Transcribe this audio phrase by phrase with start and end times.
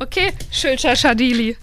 [0.00, 1.56] Okay, Schulcher Schadili.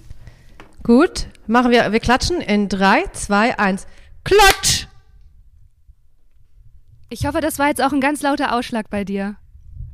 [0.83, 3.88] Gut, machen wir, wir klatschen in 3, 2, 1.
[4.24, 4.88] Klatsch!
[7.09, 9.36] Ich hoffe, das war jetzt auch ein ganz lauter Ausschlag bei dir.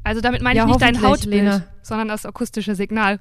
[0.03, 1.63] Also damit meine Ja, ich nicht dein Hautbild, Lena.
[1.81, 3.19] sondern das akustische Signal.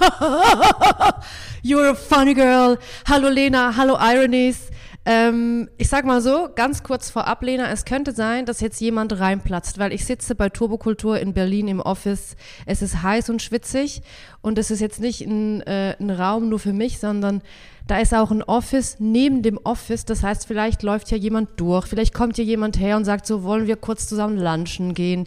[1.62, 2.78] You're a funny girl.
[3.08, 4.70] Hallo Lena, hallo Ironies.
[5.06, 9.18] Ähm, ich sag mal so, ganz kurz vorab, Lena, es könnte sein, dass jetzt jemand
[9.18, 12.36] reinplatzt, weil ich sitze bei Turbokultur in Berlin im Office.
[12.66, 14.02] Es ist heiß und schwitzig
[14.42, 17.40] und es ist jetzt nicht ein, äh, ein Raum nur für mich, sondern
[17.86, 20.04] da ist auch ein Office neben dem Office.
[20.04, 23.42] Das heißt, vielleicht läuft hier jemand durch, vielleicht kommt hier jemand her und sagt so,
[23.42, 25.26] wollen wir kurz zusammen lunchen gehen.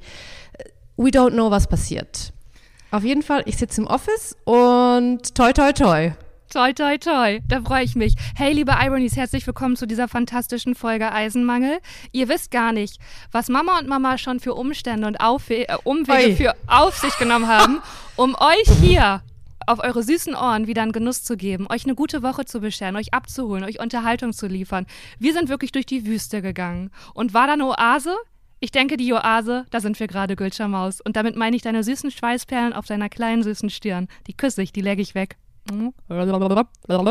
[0.98, 2.31] We don't know, was passiert.
[2.92, 6.12] Auf jeden Fall, ich sitze im Office und toi toi toi.
[6.54, 7.40] Toi, toi, toi.
[7.48, 8.14] Da freue ich mich.
[8.36, 11.80] Hey, liebe Ironies, herzlich willkommen zu dieser fantastischen Folge Eisenmangel.
[12.12, 13.00] Ihr wisst gar nicht,
[13.32, 16.36] was Mama und Mama schon für Umstände und Aufwe äh, Umwege Oi.
[16.36, 17.82] für auf sich genommen haben,
[18.18, 19.24] um euch hier
[19.66, 22.98] auf eure süßen Ohren wieder einen Genuss zu geben, euch eine gute Woche zu bescheren,
[22.98, 24.86] euch abzuholen, euch Unterhaltung zu liefern.
[25.17, 26.92] Wir sind wirklich durch die Wüste gegangen.
[27.16, 28.16] Und war da eine Oase?
[28.60, 31.02] Ich denke, die Oase, da sind wir gerade, Gülscher Maus.
[31.02, 34.08] Und damit meine ich deine süßen Schweißperlen auf deiner kleinen süßen Stirn.
[34.28, 35.38] Die küsse ich, die lege ich weg.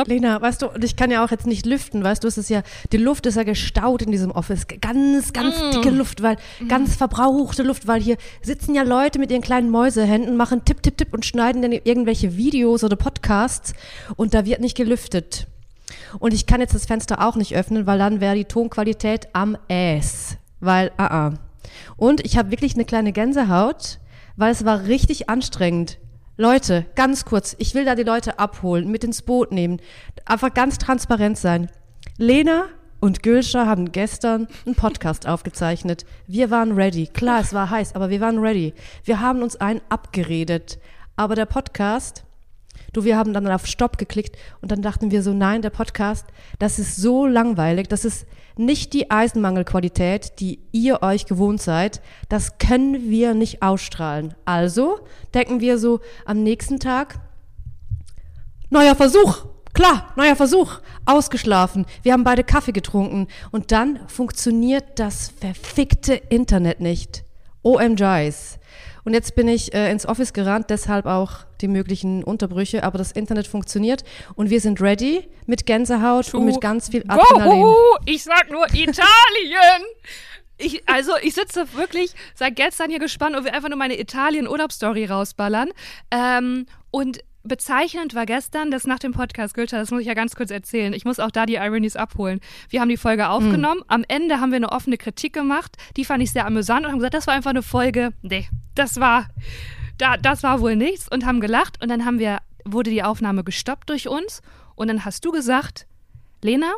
[0.09, 2.51] Lena, weißt du, und ich kann ja auch jetzt nicht lüften, weißt du, es ist
[2.51, 4.67] ja, die Luft ist ja gestaut in diesem Office.
[4.81, 6.37] Ganz, ganz dicke Luft, weil,
[6.69, 10.99] ganz verbrauchte Luft, weil hier sitzen ja Leute mit ihren kleinen Mäusehänden, machen tipp, tipp,
[10.99, 13.75] tipp und schneiden dann irgendwelche Videos oder Podcasts
[14.17, 15.47] und da wird nicht gelüftet.
[16.19, 19.57] Und ich kann jetzt das Fenster auch nicht öffnen, weil dann wäre die Tonqualität am
[19.71, 20.37] Ass.
[20.61, 21.33] Weil, ah, ah.
[21.97, 23.99] Und ich habe wirklich eine kleine Gänsehaut,
[24.37, 25.99] weil es war richtig anstrengend.
[26.43, 29.81] Leute, ganz kurz, ich will da die Leute abholen, mit ins Boot nehmen,
[30.25, 31.71] einfach ganz transparent sein.
[32.19, 32.65] Lena
[32.99, 36.05] und Gülscher haben gestern einen Podcast aufgezeichnet.
[36.27, 37.07] Wir waren ready.
[37.07, 38.75] Klar, es war heiß, aber wir waren ready.
[39.05, 40.81] Wir haben uns einen abgeredet.
[41.15, 42.25] Aber der Podcast,
[42.93, 46.27] du, wir haben dann auf Stopp geklickt und dann dachten wir so, nein, der Podcast,
[46.59, 48.27] das ist so langweilig, das ist
[48.57, 52.03] nicht die Eisenmangelqualität, die ihr euch gewohnt seid.
[52.29, 54.35] Das können wir nicht ausstrahlen.
[54.45, 55.01] Also
[55.35, 57.21] denken wir so am nächsten Tag,
[58.71, 59.47] neuer Versuch.
[59.75, 60.81] Klar, neuer Versuch.
[61.07, 61.87] Ausgeschlafen.
[62.03, 63.29] Wir haben beide Kaffee getrunken.
[63.53, 67.25] Und dann funktioniert das verfickte Internet nicht.
[67.63, 68.59] OMGs.
[69.05, 72.85] Und jetzt bin ich äh, ins Office gerannt, deshalb auch die möglichen Unterbrüche.
[72.85, 74.05] Aber das Internet funktioniert
[74.35, 77.63] und wir sind ready mit Gänsehaut und mit ganz viel Adrenalin.
[77.63, 77.75] Gohu!
[78.07, 79.83] Ich sag nur Italien!
[80.59, 85.07] Ich, also, ich sitze wirklich seit gestern hier gespannt und will einfach nur meine Italien-Urlaubsstory
[85.07, 85.71] rausballern.
[86.13, 90.35] Ähm, und bezeichnend war gestern, das nach dem Podcast, Gülter, das muss ich ja ganz
[90.35, 90.93] kurz erzählen.
[90.93, 92.41] Ich muss auch da die Ironies abholen.
[92.69, 93.83] Wir haben die Folge aufgenommen.
[93.89, 95.77] Am Ende haben wir eine offene Kritik gemacht.
[95.97, 98.13] Die fand ich sehr amüsant und haben gesagt, das war einfach eine Folge.
[98.23, 99.27] Nee, das war,
[99.99, 101.83] da, das war wohl nichts und haben gelacht.
[101.83, 104.43] Und dann haben wir, wurde die Aufnahme gestoppt durch uns.
[104.75, 105.87] Und dann hast du gesagt,
[106.43, 106.73] Lena,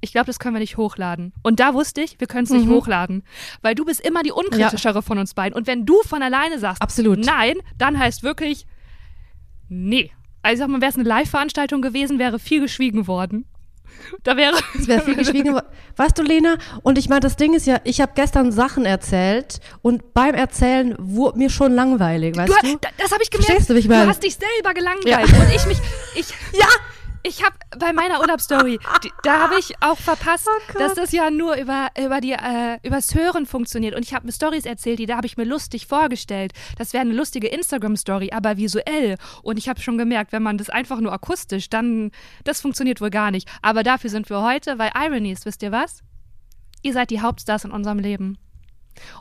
[0.00, 1.32] ich glaube, das können wir nicht hochladen.
[1.42, 3.24] Und da wusste ich, wir können es nicht hochladen.
[3.62, 5.56] Weil du bist immer die unkritischere von uns beiden.
[5.56, 7.24] Und wenn du von alleine sagst, Absolut.
[7.24, 8.66] nein, dann heißt wirklich,
[9.68, 10.10] nee.
[10.42, 13.46] Also sag mal, wäre es eine Live-Veranstaltung gewesen, wäre viel geschwiegen worden.
[14.22, 14.56] Da wäre.
[14.78, 15.54] Es wäre viel geschwiegen.
[15.54, 15.66] worden.
[15.96, 16.56] Weißt du, Lena?
[16.82, 20.94] Und ich meine, das Ding ist ja, ich habe gestern Sachen erzählt und beim Erzählen
[20.98, 22.76] wurde mir schon langweilig, weißt Du, du?
[22.80, 23.46] da- das habe ich gemerkt.
[23.46, 25.06] Verstehst du, wie ich du hast dich selber gelangweilt.
[25.08, 25.18] Ja.
[25.20, 25.78] Und ich mich.
[26.14, 26.28] Ich,
[26.58, 26.66] Ja!
[27.26, 28.78] Ich habe bei meiner Urlaubsstory,
[29.24, 33.14] da habe ich auch verpasst, Oh dass das ja nur über, über die, äh, übers
[33.16, 33.96] Hören funktioniert.
[33.96, 36.52] Und ich habe mir Stories erzählt, die da habe ich mir lustig vorgestellt.
[36.78, 39.16] Das wäre eine lustige Instagram-Story, aber visuell.
[39.42, 42.12] Und ich habe schon gemerkt, wenn man das einfach nur akustisch, dann,
[42.44, 43.48] das funktioniert wohl gar nicht.
[43.60, 46.04] Aber dafür sind wir heute, weil Ironies, wisst ihr was?
[46.82, 48.38] Ihr seid die Hauptstars in unserem Leben.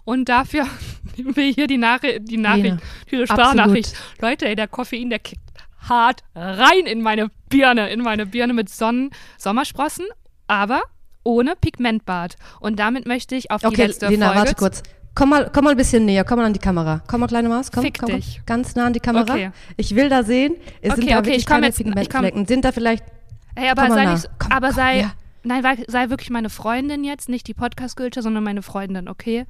[0.03, 0.67] Und dafür
[1.17, 3.95] nehmen wir hier die, Nachri die Nachricht, Lena, diese Sprachnachricht.
[4.22, 5.44] Leute, ey, der Koffein, der kickt
[5.90, 10.06] hart rein in meine Birne, in meine Birne mit Sonnen Sommersprossen,
[10.47, 10.81] aber
[11.23, 12.35] ohne Pigmentbad.
[12.59, 14.40] Und damit möchte ich auf die Okay, letzte Lena, Folge.
[14.40, 14.84] warte kurz.
[15.16, 17.01] Komm mal, komm mal ein bisschen näher, komm mal an die Kamera.
[17.07, 18.41] Komm mal, kleine Maus, komm, Fick komm, dich.
[18.46, 19.31] ganz nah an die Kamera.
[19.34, 19.51] Okay.
[19.78, 22.46] Ich will da sehen, es Okay, sind da okay, wirklich ich keine jetzt- ich Pigmentflecken.
[22.46, 23.03] Sind da vielleicht,
[23.55, 25.11] Hey, aber mal sei nicht, Komm, aber komm, sei, ja.
[25.43, 29.46] nein, sei wirklich meine Freundin jetzt, nicht die Podcast-Gülsche, sondern meine Freundin, okay?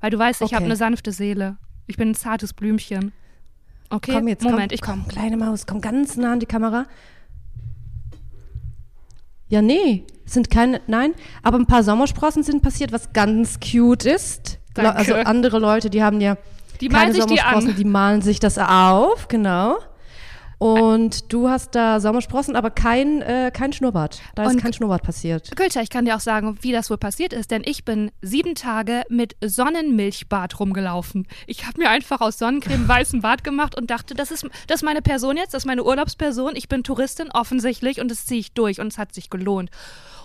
[0.00, 0.66] Weil du weißt, ich habe Okay.
[0.66, 1.56] eine sanfte Seele.
[1.88, 3.12] Ich bin ein zartes Blümchen.
[3.90, 5.02] Okay, komm jetzt, Moment, komm, ich komme.
[5.04, 6.86] komm, kleine Maus, komm ganz nah an die Kamera.
[9.48, 14.58] Ja, nee, sind keine, nein, aber ein paar Sommersprossen sind passiert, was ganz cute ist.
[14.74, 14.94] Danke.
[14.96, 16.36] Also andere Leute, die haben ja
[16.80, 19.78] Die malen keine die Sommersprossen, die malen sich das auf, genau.
[20.58, 24.20] Und du hast da Sommersprossen, aber kein, äh, kein Schnurrbart.
[24.34, 25.54] Da ist Und- kein Schnurrbart passiert.
[25.56, 28.56] Gülscha, ich kann dir auch sagen, wie das wohl passiert ist, denn ich bin sieben
[28.56, 31.28] Tage mit Sonnenmilchbart rumgelaufen.
[31.46, 34.84] Ich habe mir einfach aus Sonnencreme weißen Bart gemacht und dachte, das ist, das ist
[34.84, 36.56] meine Person jetzt, das ist meine Urlaubsperson.
[36.56, 39.70] Ich bin Touristin, offensichtlich, und das ziehe ich durch und es hat sich gelohnt.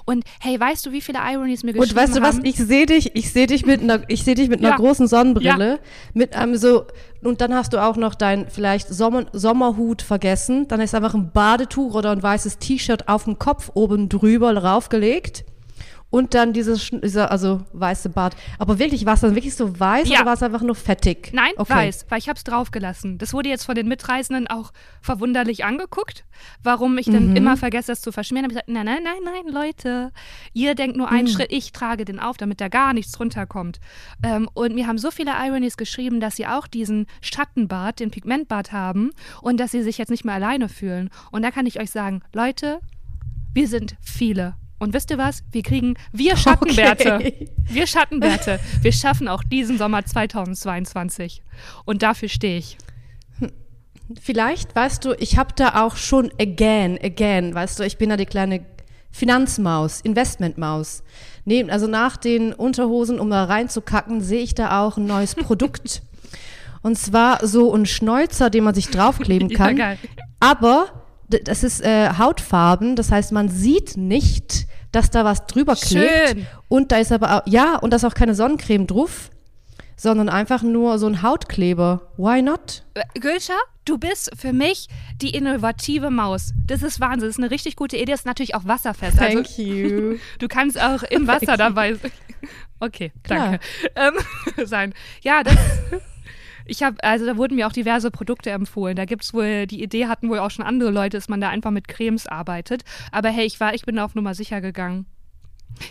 [0.06, 2.36] Und hey, weißt du, wie viele Ironies mir geschrieben Und weißt du was?
[2.36, 2.46] haben?
[2.46, 4.76] Ich sehe dich, ich sehe dich mit einer, ich sehe dich mit einer Ja.
[4.76, 5.80] großen Sonnenbrille,
[6.14, 6.86] mit einem so
[7.24, 10.68] und dann hast du auch noch dein vielleicht Sommer, Sommerhut vergessen.
[10.68, 15.46] Dann ist einfach ein Badetuch oder ein weißes T-Shirt auf dem Kopf oben drüber raufgelegt.
[16.14, 18.36] Und dann dieses, dieser, also weiße Bart.
[18.60, 20.18] Aber wirklich, war es dann wirklich so weiß Ja.
[20.18, 21.32] oder war es einfach nur fettig?
[21.34, 21.74] Nein, okay.
[21.74, 23.18] weiß, weil ich habe es draufgelassen.
[23.18, 26.24] Das wurde jetzt von den Mitreisenden auch verwunderlich angeguckt,
[26.62, 28.46] warum ich dann immer vergesse, das zu verschmieren.
[28.46, 30.12] Ich gesagt, nein, nein, nein, nein, Leute,
[30.54, 33.80] ihr denkt nur einen Schritt, ich trage den auf, damit da gar nichts runterkommt.
[34.22, 38.72] Ähm, und mir haben so viele Ironies geschrieben, dass sie auch diesen Schattenbart, den Pigmentbart
[38.72, 39.10] haben
[39.42, 41.10] und dass sie sich jetzt nicht mehr alleine fühlen.
[41.32, 42.82] Und da kann ich euch sagen, Leute,
[43.56, 44.54] wir sind viele.
[44.84, 45.44] Und wisst ihr was?
[45.52, 47.14] Wir kriegen, wir Schattenbärte.
[47.16, 47.50] Okay.
[47.70, 48.60] Wir Schattenbärte.
[48.82, 51.42] Wir schaffen auch diesen Sommer 2022.
[51.86, 52.78] Und dafür stehe ich.
[54.22, 58.18] Vielleicht, weißt du, ich habe da auch schon again, again, weißt du, ich bin da
[58.18, 58.66] die kleine
[59.12, 61.04] Finanzmaus, Investmentmaus.
[61.46, 66.02] Neben, also nach den Unterhosen, um da reinzukacken, sehe ich da auch ein neues Produkt.
[66.82, 69.76] Und zwar so ein Schnäuzer, den man sich draufkleben Ja, kann.
[69.78, 69.98] geil.
[70.40, 76.30] Aber das ist äh, Hautfarben, das heißt, man sieht nicht, dass da was drüber klebt.
[76.30, 76.48] Schön.
[76.70, 79.30] Und da ist aber auch, ja, und da ist auch keine Sonnencreme drauf,
[79.98, 82.12] sondern einfach nur so ein Hautkleber.
[82.16, 82.84] Why not?
[82.94, 83.56] Äh, Gülscha,
[83.86, 84.88] du bist für mich
[85.22, 86.54] die innovative Maus.
[86.68, 87.28] Das ist Wahnsinn.
[87.28, 88.12] Das ist eine richtig gute Idee.
[88.12, 89.20] Das ist natürlich auch wasserfest.
[89.20, 90.18] Also, Thank you.
[90.40, 92.12] du kannst auch im Wasser dabei sein.
[92.80, 93.60] Okay, danke.
[93.96, 94.14] Ähm,
[94.66, 94.94] sein.
[95.22, 95.58] Ja, das.
[96.66, 98.96] Ich habe, also da wurden mir auch diverse Produkte empfohlen.
[98.96, 101.72] Da gibt's wohl, die Idee hatten wohl auch schon andere Leute, dass man da einfach
[101.72, 102.84] mit Cremes arbeitet.
[103.12, 105.06] Aber hey, ich war, ich bin auf Nummer sicher gegangen.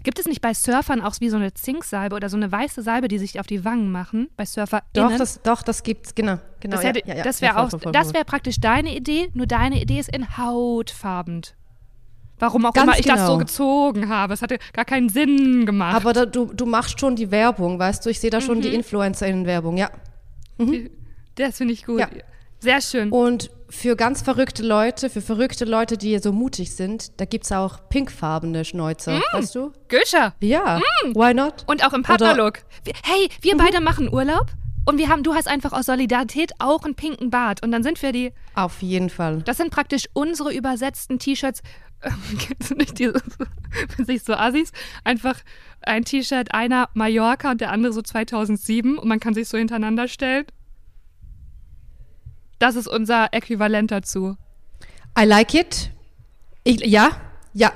[0.05, 3.09] Gibt es nicht bei Surfern auch wie so eine Zinksalbe oder so eine weiße Salbe,
[3.09, 4.29] die sich auf die Wangen machen?
[4.37, 6.39] Bei Surfer Doch, das, doch, das gibt's, genau.
[6.61, 9.31] genau das ja, ja, ja, das wäre auch, voll, voll, das wäre praktisch deine Idee,
[9.35, 11.57] nur deine Idee ist in hautfarbend.
[12.39, 13.33] Warum auch Ganz immer ich das genau.
[13.33, 14.35] so gezogen habe.
[14.35, 15.95] Es hatte gar keinen Sinn gemacht.
[15.95, 18.11] Aber da, du, du machst schon die Werbung, weißt du?
[18.11, 18.63] Ich sehe da schon Mhm.
[18.63, 19.91] die InfluencerInnen-Werbung, ja.
[21.37, 22.00] Das finde ich gut.
[22.00, 22.09] Ja.
[22.61, 23.11] Sehr schön.
[23.11, 27.88] Und für ganz verrückte Leute, für verrückte Leute, die so mutig sind, da gibt's auch
[27.88, 29.23] pinkfarbene Schnäuzer, Mm.
[29.32, 29.73] weißt du?
[29.88, 30.35] Göscher.
[30.41, 30.81] Ja,
[31.14, 31.64] why not?
[31.67, 32.61] Und auch im Partnerlook.
[33.03, 34.47] Hey, wir beide machen Urlaub
[34.85, 37.62] und wir haben, du hast einfach aus Solidarität auch einen pinken Bart.
[37.65, 39.43] Und dann sind wir die, Auf jeden Fall.
[39.43, 41.62] das sind praktisch unsere übersetzten T-Shirts.
[42.39, 43.15] Kennst du nicht diese,
[43.97, 44.73] wenn sich so Assis,
[45.05, 45.39] einfach
[45.83, 50.09] ein T-Shirt, einer Mallorca und der andere so 2007 und man kann sich so hintereinander
[50.09, 50.47] stellen?
[52.59, 54.37] Das ist unser Äquivalent dazu.
[55.19, 55.91] I like it.
[56.65, 57.11] Ich, ja,
[57.53, 57.73] ja.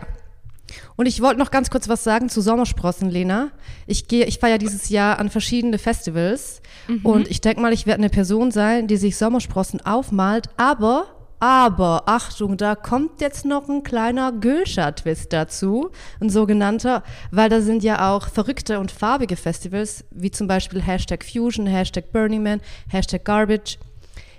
[0.96, 3.50] Und ich wollte noch ganz kurz was sagen zu Sommersprossen, Lena.
[3.87, 6.62] Ich gehe, ich fahre ja dieses Jahr an verschiedene Festivals
[7.02, 12.04] und ich denke mal, ich werde eine Person sein, die sich Sommersprossen aufmalt, aber, aber,
[12.06, 15.90] Achtung, da kommt jetzt noch ein kleiner Gülscher-Twist dazu,
[16.20, 21.24] ein sogenannter, weil da sind ja auch verrückte und farbige Festivals, wie zum Beispiel Hashtag
[21.24, 23.78] Fusion, Hashtag Burning Man, Hashtag Garbage.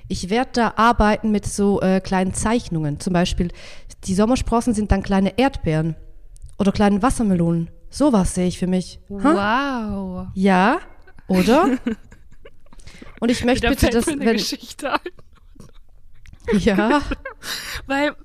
[0.07, 2.99] Ich werde da arbeiten mit so äh, kleinen Zeichnungen.
[2.99, 3.49] Zum Beispiel,
[4.05, 5.95] die Sommersprossen sind dann kleine Erdbeeren
[6.57, 7.69] oder kleine Wassermelonen.
[7.89, 8.99] Sowas sehe ich für mich.
[9.11, 9.89] Ha?
[9.91, 10.27] Wow.
[10.33, 10.79] Ja,
[11.27, 11.77] oder?
[13.19, 14.99] Und ich möchte bitte, dass wenn Geschichte ein.
[16.53, 17.01] Ja,
[17.87, 18.15] Weil,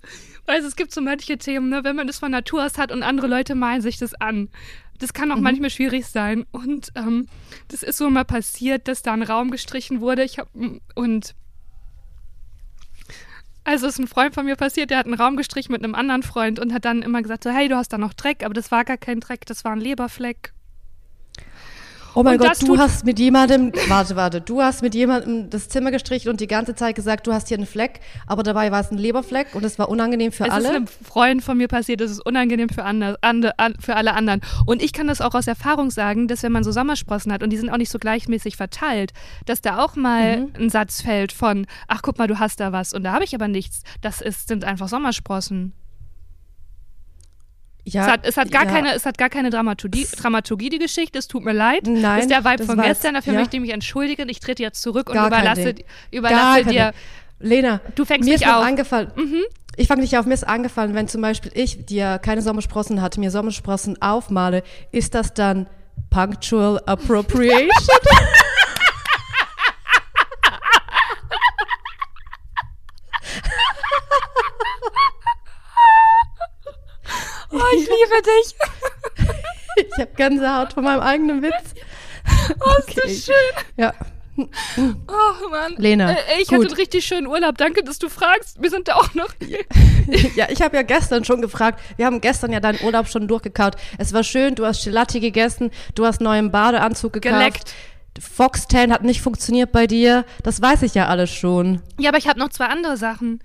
[0.46, 3.02] weil es gibt so manche Themen, ne, wenn man das von Natur aus hat und
[3.02, 4.48] andere Leute malen sich das an.
[4.98, 5.42] Das kann auch Mhm.
[5.42, 6.46] manchmal schwierig sein.
[6.52, 7.28] Und ähm,
[7.68, 10.22] das ist so mal passiert, dass da ein Raum gestrichen wurde.
[10.24, 10.48] Ich hab,
[10.94, 11.34] und
[13.64, 16.22] also ist ein Freund von mir passiert, der hat einen Raum gestrichen mit einem anderen
[16.24, 18.70] Freund und hat dann immer gesagt, so, hey, du hast da noch Dreck, aber das
[18.72, 20.52] war gar kein Dreck, das war ein Leberfleck.
[22.14, 25.68] Oh mein Und Gott, du hast mit jemandem, warte, warte, du hast mit jemandem das
[25.68, 28.80] Zimmer gestrichen und die ganze Zeit gesagt, du hast hier einen Fleck, aber dabei war
[28.80, 30.64] es ein Leberfleck und es war unangenehm für Es alle.
[30.68, 34.14] ist einem Freund von mir passiert, es ist unangenehm für, andere, ande, an, für alle
[34.14, 34.40] anderen.
[34.66, 37.50] Und ich kann das auch aus Erfahrung sagen, dass wenn man so Sommersprossen hat und
[37.50, 39.12] die sind auch nicht so gleichmäßig verteilt,
[39.46, 40.52] dass da auch mal Mhm.
[40.58, 43.34] ein Satz fällt von, ach guck mal, du hast da was und da habe ich
[43.34, 43.82] aber nichts.
[44.00, 45.72] Das ist, sind einfach Sommersprossen.
[47.84, 48.70] Ja, es, hat, es, hat gar ja.
[48.70, 51.82] keine, es hat gar keine Dramaturgie, Dramaturgie, die Geschichte, es tut mir leid.
[51.86, 53.40] Nein, ist der Vibe von gestern, dafür ja.
[53.40, 54.28] möchte ich mich entschuldigen.
[54.28, 55.84] Ich trete jetzt zurück und Gar überlasse, Ding.
[56.10, 56.78] überlasse dir.
[56.78, 56.92] keine-
[57.40, 58.60] Lena, Du fängst mir mich ist auf.
[58.60, 58.66] Mhm.
[58.68, 59.10] eingefallen.
[59.76, 60.26] Ich fange dich auf.
[60.26, 64.62] Mir ist eingefallen, wenn zum Beispiel ich, ja keine Sommersprossen hatte, mir Sommersprossen aufmale,
[64.92, 65.66] ist das dann
[66.10, 67.68] Punctual Appropriation?
[78.18, 79.86] Ich liebe dich.
[79.94, 81.74] Ich habe Gänsehaut von meinem eigenen Witz.
[82.60, 83.64] Oh, ist das schön.
[83.76, 83.92] Ja.
[84.38, 85.74] Oh Mann.
[85.76, 86.58] Lena, Äh, ich gut.
[86.58, 87.56] hatte einen richtig schönen Urlaub.
[87.58, 88.62] Danke, dass du fragst.
[88.62, 89.32] Wir sind da auch noch.
[90.34, 91.78] Ja, ich habe ja gestern schon gefragt.
[91.96, 93.76] Wir haben gestern ja deinen Urlaub schon durchgekaut.
[93.98, 97.34] Es war schön, du hast Gelati gegessen, du hast neuen Badeanzug gekauft.
[97.38, 97.74] Geleckt.
[98.20, 100.24] Foxtail hat nicht funktioniert bei dir.
[100.42, 101.80] Das weiß ich ja alles schon.
[102.00, 103.42] Ja, aber ich habe noch zwei andere Sachen.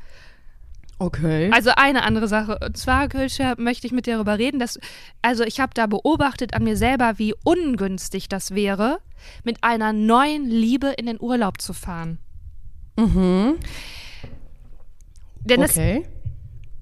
[0.99, 1.51] Okay.
[1.53, 2.57] Also eine andere Sache.
[2.65, 4.79] Und zwar, Gülscha, möchte ich mit dir darüber reden, dass,
[5.21, 8.99] also ich habe da beobachtet an mir selber, wie ungünstig das wäre,
[9.43, 12.17] mit einer neuen Liebe in den Urlaub zu fahren.
[12.97, 13.57] Mhm.
[15.45, 16.05] Denn das, okay.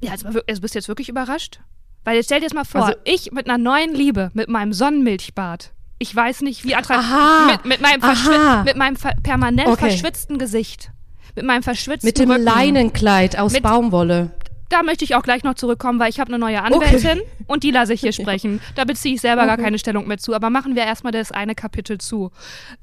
[0.02, 1.60] ja, also, wir- also bist du jetzt wirklich überrascht?
[2.06, 4.74] Weil jetzt stell dir das mal vor, Also- ich mit einer neuen Liebe, mit meinem
[4.74, 5.74] Sonnenmilchbad.
[6.00, 7.48] Ich weiß nicht, wie attraktiv.
[7.52, 8.64] Mit, mit meinem, Aha.
[8.64, 9.90] mit meinem permanent Okay.
[9.90, 10.92] verschwitzten Gesicht.
[11.36, 12.44] Mit meinem verschwitzten Mit dem Rücken.
[12.44, 14.32] Leinenkleid aus Mit- Baumwolle.
[14.70, 17.70] Da möchte ich auch gleich noch zurückkommen, weil ich habe eine neue Anwältin und die
[17.70, 18.60] lasse ich hier sprechen.
[18.74, 20.34] Da beziehe ich selber gar keine Stellung mehr zu.
[20.34, 22.32] Aber machen wir erstmal das eine Kapitel zu.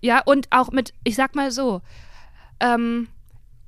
[0.00, 1.80] Ja, und auch mit, ich sag mal so,
[2.60, 3.08] ähm,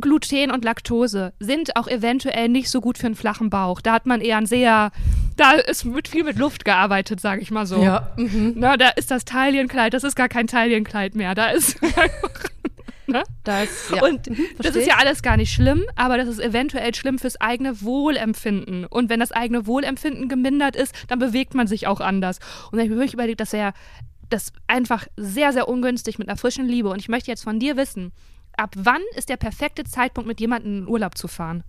[0.01, 3.81] Gluten und Laktose sind auch eventuell nicht so gut für einen flachen Bauch.
[3.81, 4.93] Da hat man eher ein sehr,
[5.37, 7.83] da ist mit viel mit Luft gearbeitet, sage ich mal so.
[7.83, 8.11] Ja.
[8.17, 8.55] Mhm.
[8.57, 11.35] Na, da ist das Taillenkleid, das ist gar kein Taillenkleid mehr.
[11.35, 11.79] Da ist
[13.45, 14.03] Da ist, ja.
[14.03, 17.41] und Mhm, das ist ja alles gar nicht schlimm, aber das ist eventuell schlimm fürs
[17.41, 18.87] eigene Wohlempfinden.
[18.87, 22.39] Und wenn das eigene Wohlempfinden gemindert ist, dann bewegt man sich auch anders.
[22.71, 23.75] Und ich habe mir wirklich überlegt, dass er
[24.31, 26.89] das einfach sehr, sehr ungünstig mit einer frischen Liebe.
[26.89, 28.13] Und ich möchte jetzt von dir wissen,
[28.57, 31.63] ab wann ist der perfekte Zeitpunkt, mit jemandem in den Urlaub zu fahren?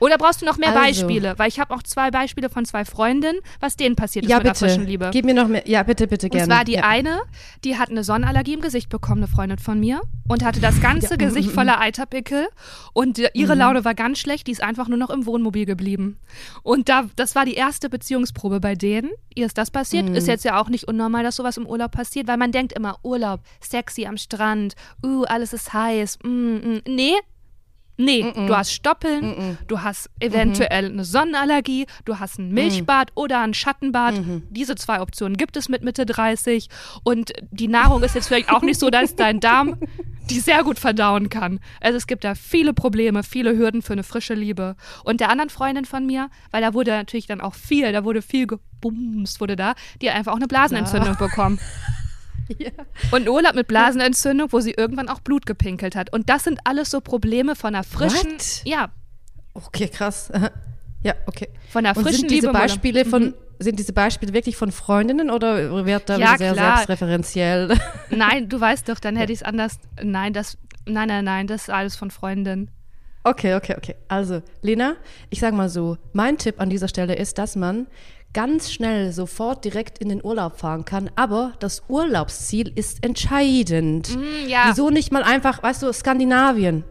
[0.00, 0.80] Oder brauchst du noch mehr Also.
[0.80, 1.34] Beispiele?
[1.38, 4.46] Weil ich habe auch zwei Beispiele von zwei Freundinnen, was denen passiert ist ja, mit
[4.46, 4.66] der bitte.
[4.66, 5.10] frischen Liebe.
[5.12, 5.68] Gib mir noch mehr.
[5.68, 6.44] Ja, bitte, bitte gerne.
[6.44, 6.84] Und zwar die ja.
[6.84, 7.20] eine,
[7.64, 11.14] die hat eine Sonnenallergie im Gesicht bekommen, eine Freundin von mir, und hatte das ganze
[11.14, 12.48] mm, Gesicht voller Eiterpickel.
[12.92, 16.18] Und äh, ihre Laune war ganz schlecht, die ist einfach nur noch im Wohnmobil geblieben.
[16.62, 19.10] Und da, das war die erste Beziehungsprobe bei denen.
[19.34, 20.08] Ihr ist das passiert.
[20.08, 20.14] Mm.
[20.14, 22.98] Ist jetzt ja auch nicht unnormal, dass sowas im Urlaub passiert, weil man denkt immer,
[23.02, 24.74] Urlaub, sexy am Strand,
[25.04, 26.18] uh, alles ist heiß.
[26.22, 26.80] Mm, mm.
[26.86, 27.14] Nee.
[27.98, 33.54] Nee, du hast Stoppeln, du hast eventuell eine Sonnenallergie, du hast ein Milchbad oder ein
[33.54, 34.14] Schattenbad.
[34.50, 36.68] Diese zwei Optionen gibt es mit Mitte 30.
[37.02, 39.78] Und die Nahrung ist jetzt vielleicht auch nicht so, dass dein Darm
[40.30, 41.60] die sehr gut verdauen kann.
[41.80, 44.76] Also es gibt da viele Probleme, viele Hürden für eine frische Liebe.
[45.04, 48.22] Und der anderen Freundin von mir, weil da wurde natürlich dann auch viel, da wurde
[48.22, 51.58] viel gebumst, wurde da, die hat einfach auch eine Blasenentzündung bekommen.
[52.58, 52.70] Ja.
[53.12, 56.12] Und Urlaub mit Blasenentzündung, wo sie irgendwann auch Blut gepinkelt hat.
[56.12, 58.62] Und das sind alles so Probleme von einer frischen, What?
[58.64, 58.88] ja,
[59.54, 60.30] Okay, krass.
[61.04, 61.48] Ja, okay.
[61.70, 62.48] von einer Und frischen sind diese Liebe.
[62.48, 62.62] im Urlaub.
[62.68, 66.76] Beispiele von sind diese Beispiele wirklich von Freundinnen oder wird da Ja, sehr klar.
[66.76, 67.76] selbstreferenziell?
[68.10, 69.78] Nein, du weißt doch, dann hätte ich es anders.
[70.02, 72.70] Nein, das, nein, nein, nein, das ist alles von Freundinnen.
[73.24, 73.94] Okay, okay, okay.
[74.08, 74.94] Also, Lena,
[75.30, 77.86] ich sag mal so, mein Tipp an dieser Stelle ist, dass man
[78.38, 84.16] ganz schnell sofort direkt in den Urlaub fahren kann, aber das Urlaubsziel ist entscheidend.
[84.16, 84.66] Mm, ja.
[84.68, 86.84] Wieso nicht mal einfach, weißt du, Skandinavien?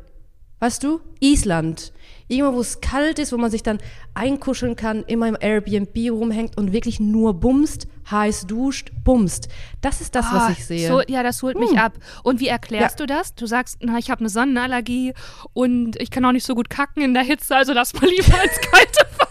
[0.59, 0.99] Weißt du?
[1.21, 1.93] Island.
[2.27, 3.77] Irgendwo, wo es kalt ist, wo man sich dann
[4.13, 9.47] einkuscheln kann, immer im Airbnb rumhängt und wirklich nur bumst, heiß duscht, bumst.
[9.79, 10.85] Das ist das, Ah, was ich sehe.
[10.89, 11.93] So, ja, das holt mich ab.
[12.23, 13.05] Und wie erklärst Ja.
[13.05, 13.35] du das?
[13.35, 15.13] Du sagst, na, ich habe eine Sonnenallergie
[15.53, 18.43] und ich kann auch nicht so gut kacken in der Hitze, also lass mal lieber
[18.43, 19.27] ins Kalte fahren.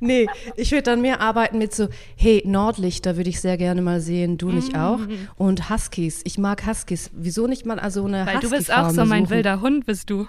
[0.00, 4.00] Nee, ich würde dann mehr arbeiten mit so, hey, Nordlichter würde ich sehr gerne mal
[4.00, 5.00] sehen, du nicht auch?
[5.36, 7.10] Und Huskies, ich mag Huskies.
[7.12, 10.26] Wieso nicht mal also eine Weil du bist auch so mein wilder Hund, bist du.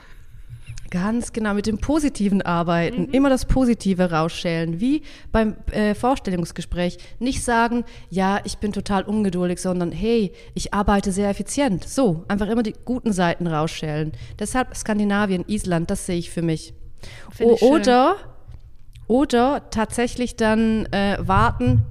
[0.92, 2.46] Ganz genau, mit dem Positiven Mhm.
[2.46, 6.98] arbeiten, immer das Positive rausschälen, wie beim äh, Vorstellungsgespräch.
[7.20, 11.88] Nicht sagen, ja, ich bin total ungeduldig, sondern hey, ich arbeite sehr effizient.
[11.88, 14.12] So, einfach immer die guten Seiten rausschälen.
[14.40, 16.74] Deshalb Skandinavien, Island, das sehe ich für mich.
[17.32, 17.70] Finde ich schön.
[19.08, 21.86] Oder, tatsächlich dann äh, warten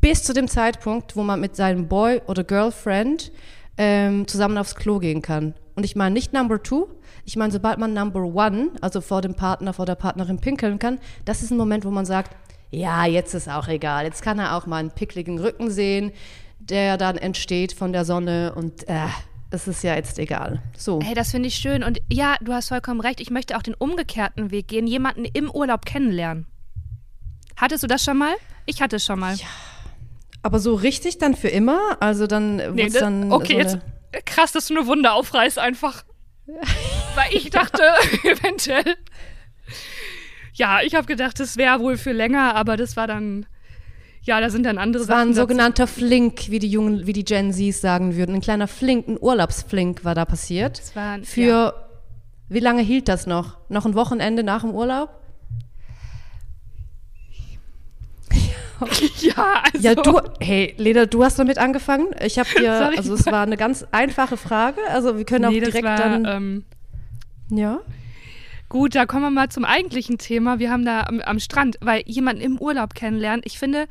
[0.00, 3.32] bis zu dem Zeitpunkt, wo man mit seinem Boy oder Girlfriend
[3.76, 5.54] ähm, zusammen aufs Klo gehen kann.
[5.74, 6.88] Und ich meine nicht Number Two,
[7.24, 10.98] ich meine, sobald man Number One, also vor dem Partner, vor der Partnerin pinkeln kann,
[11.24, 12.36] das ist ein Moment, wo man sagt,
[12.70, 14.04] ja, jetzt ist auch egal.
[14.04, 16.12] Jetzt kann er auch mal einen pickligen Rücken sehen,
[16.58, 19.06] der dann entsteht von der Sonne und äh,
[19.50, 20.60] es ist ja jetzt egal.
[20.76, 21.00] So.
[21.02, 21.82] Hey, das finde ich schön.
[21.82, 23.20] Und ja, du hast vollkommen recht.
[23.20, 26.46] Ich möchte auch den umgekehrten Weg gehen, jemanden im Urlaub kennenlernen.
[27.56, 28.34] Hattest du das schon mal?
[28.66, 29.36] Ich hatte es schon mal.
[30.42, 31.96] Aber so richtig dann für immer?
[32.00, 33.78] Also dann Nee, das- dann okay, so jetzt
[34.24, 36.04] krass, dass du eine Wunde aufreißt einfach.
[36.46, 37.82] Weil ich dachte,
[38.24, 38.96] eventuell.
[40.54, 43.46] Ja, ich habe gedacht, das wäre wohl für länger, aber das war dann.
[44.22, 45.30] Ja, da sind dann andere Das war Sachen.
[45.30, 48.34] ein sogenannter Flink, wie die jungen, wie die Gen Zs sagen würden.
[48.34, 50.78] Ein kleiner Flink, ein Urlaubsflink war da passiert.
[50.78, 51.72] Das war ein- Für, ja.
[52.48, 53.56] wie lange hielt das noch?
[53.70, 55.08] Noch ein Wochenende nach dem Urlaub?
[59.20, 59.86] ja, also.
[59.88, 62.06] Ja, du, hey, Lena, du hast damit angefangen.
[62.24, 64.80] Ich habe dir, also es war eine ganz einfache Frage.
[64.90, 66.64] Also wir können auch nee, das direkt war, dann, ähm,
[67.50, 67.80] ja.
[68.70, 70.60] Gut, da kommen wir mal zum eigentlichen Thema.
[70.60, 73.88] Wir haben da am, am Strand, weil jemanden im Urlaub kennenlernen, ich finde,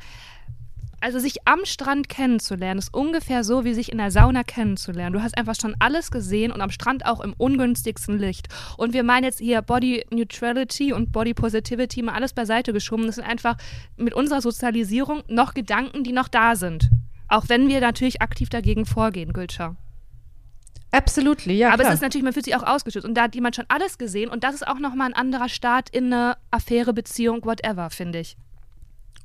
[1.02, 5.12] also sich am Strand kennenzulernen, ist ungefähr so, wie sich in der Sauna kennenzulernen.
[5.12, 8.48] Du hast einfach schon alles gesehen und am Strand auch im ungünstigsten Licht.
[8.78, 13.04] Und wir meinen jetzt hier Body Neutrality und Body Positivity mal alles beiseite geschoben.
[13.04, 13.58] Das sind einfach
[13.98, 16.88] mit unserer Sozialisierung noch Gedanken, die noch da sind.
[17.28, 19.76] Auch wenn wir natürlich aktiv dagegen vorgehen, Gülscher.
[20.92, 21.68] Absolutely, ja.
[21.68, 21.90] Aber klar.
[21.90, 23.06] es ist natürlich, man fühlt sich auch ausgeschützt.
[23.06, 24.28] Und da hat jemand schon alles gesehen.
[24.28, 28.36] Und das ist auch nochmal ein anderer Start in eine Affäre, Beziehung, whatever, finde ich.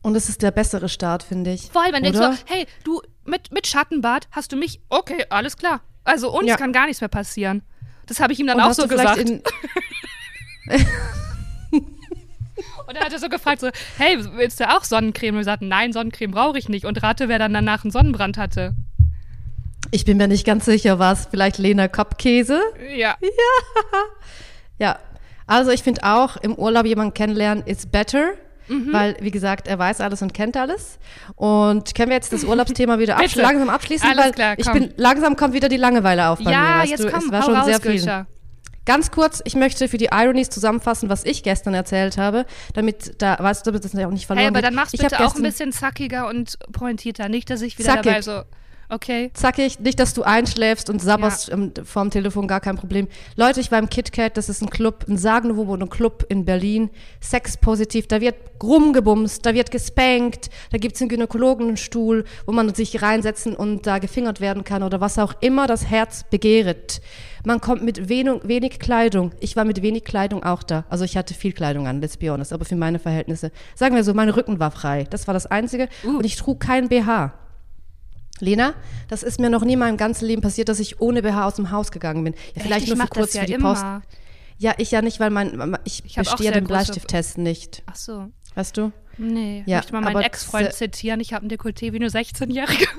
[0.02, 1.72] Und es ist der bessere Start, finde ich.
[1.72, 2.28] Vor allem, wenn du Oder?
[2.30, 5.82] denkst so, hey, du, mit, mit Schattenbart hast du mich, okay, alles klar.
[6.04, 6.58] Also uns Ja.
[6.58, 7.64] kann gar nichts mehr passieren.
[8.06, 9.28] Das habe ich ihm dann Und auch so gesagt.
[12.88, 15.34] Und dann hat er so gefragt, so, hey, willst du auch Sonnencreme?
[15.34, 16.86] Und wir sagten, nein, Sonnencreme brauche ich nicht.
[16.86, 18.76] Und rate, wer dann danach einen Sonnenbrand hatte.
[19.96, 22.60] Ich bin mir nicht ganz sicher, war es vielleicht Lena Koppkäse?
[22.96, 23.16] Ja.
[24.78, 25.00] Ja.
[25.48, 28.34] Also ich finde auch, im Urlaub jemanden kennenlernen is better.
[28.68, 28.92] Mhm.
[28.92, 31.00] Weil, wie gesagt, er weiß alles und kennt alles.
[31.36, 34.10] Und können wir jetzt das Urlaubsthema wieder absch langsam abschließen?
[34.10, 34.74] Alles weil klar, ich komm.
[34.74, 36.52] bin langsam kommt wieder die Langeweile auf bei mir.
[36.52, 37.10] Ja, jetzt du?
[37.10, 37.92] komm, es war schon raus, sehr viel.
[37.92, 38.28] Gülscha.
[38.86, 43.38] Ganz kurz, ich möchte für die Ironies zusammenfassen, was ich gestern erzählt habe, damit da,
[43.40, 45.36] weißt du, damit das auch nicht verloren Hey, aber dann mach's ich bitte hab auch
[45.36, 47.30] ein bisschen zackiger und pointierter.
[47.30, 48.04] Nicht, dass ich wieder Zackig.
[48.04, 48.42] dabei so,
[48.90, 49.32] okay.
[49.34, 53.08] Zackig, nicht, dass du einschläfst und sabberst ähm, vorm Telefon, gar kein Problem.
[53.36, 56.90] Leute, ich war im KitKat, das ist ein Club, ein sagenumwobenen Club in Berlin,
[57.20, 63.56] sexpositiv, da wird rumgebumst, da wird gespankt, da gibt's einen Gynäkologenstuhl, wo man sich reinsetzen
[63.56, 67.02] und da gefingert werden kann oder was auch immer das Herz begehret.
[67.46, 69.32] Man kommt mit wenig, wenig Kleidung.
[69.40, 70.84] Ich war mit wenig Kleidung auch da.
[70.90, 73.52] Also ich hatte viel Kleidung an, let's be honest, aber für meine Verhältnisse.
[73.76, 75.06] Sagen wir so, mein Rücken war frei.
[75.10, 75.88] Das war das Einzige.
[76.04, 76.18] Uh.
[76.18, 77.34] Und ich trug kein BH.
[78.40, 78.74] Lena,
[79.08, 81.56] das ist mir noch nie in meinem ganzen Leben passiert, dass ich ohne BH aus
[81.56, 82.34] dem Haus gegangen bin.
[82.56, 82.96] Ja, vielleicht Echt?
[82.96, 83.74] nur ich für kurz ja für die immer.
[83.74, 83.86] Post.
[84.58, 87.84] Ja, ich ja nicht, weil mein ich, Ich bestehe den Bleistifttest nicht.
[87.86, 88.28] Ach so.
[88.56, 88.92] Weißt du?
[89.18, 91.20] Nee, Ja, möchte mal meinen Ex-Freund zitieren.
[91.22, 92.88] Ich habe ein Dekolleté wie nur 16-Jährige.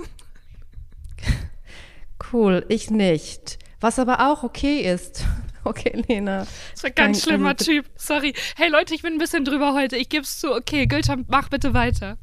[2.33, 3.59] Cool, ich nicht.
[3.81, 5.25] Was aber auch okay ist.
[5.65, 6.47] Okay, Lena.
[6.75, 7.87] Das war ein ganz Nein, schlimmer also- Typ.
[7.97, 8.35] Sorry.
[8.57, 9.97] Hey Leute, ich bin ein bisschen drüber heute.
[9.97, 10.55] Ich geb's zu.
[10.55, 12.19] Okay, Gülter, mach bitte weiter.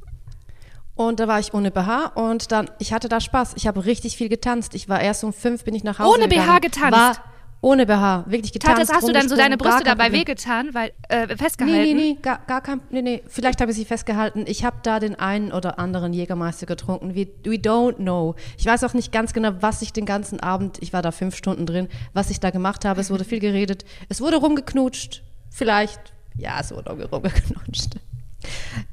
[0.95, 3.53] Und da war ich ohne BH und dann, ich hatte da Spaß.
[3.56, 4.75] Ich habe richtig viel getanzt.
[4.75, 6.62] Ich war erst um fünf, bin ich nach Hause Ohne BH gegangen.
[6.62, 6.91] getanzt?
[6.97, 7.17] War
[7.62, 8.75] ohne BH, wirklich getanzt.
[8.89, 11.82] Tates, hast du dann so deine Brüste dabei wehgetan, weil äh, Nee, festgehalten?
[11.82, 13.23] nee, nee, gar, gar kein, nee, nee.
[13.29, 14.43] Vielleicht habe ich sie festgehalten.
[14.47, 17.15] Ich habe da den einen oder anderen Jägermeister getrunken.
[17.15, 18.36] We, we don't know.
[18.58, 21.38] Ich weiß auch nicht ganz genau, was ich den ganzen Abend, ich war da fünf
[21.38, 22.99] Stunden drin, was ich da gemacht habe.
[22.99, 23.86] Es wurde viel geredet.
[24.10, 25.23] Es wurde rumgeknutscht.
[25.49, 26.01] Vielleicht.
[26.38, 27.95] Ja, es wurde auch rumgeknutscht.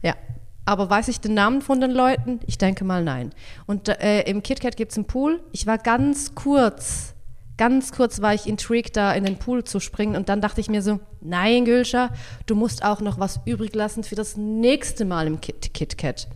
[0.00, 0.14] Ja.
[0.70, 2.38] Aber weiß ich den Namen von den Leuten?
[2.46, 3.30] Ich denke mal nein.
[3.66, 5.42] Und äh, im KitKat gibt es einen Pool.
[5.50, 7.14] Ich war ganz kurz,
[7.56, 10.14] ganz kurz war ich intrigued, da in den Pool zu springen.
[10.14, 12.10] Und dann dachte ich mir so, nein, Gülscha,
[12.46, 16.28] du musst auch noch was übrig lassen für das nächste Mal im Kit KitKat.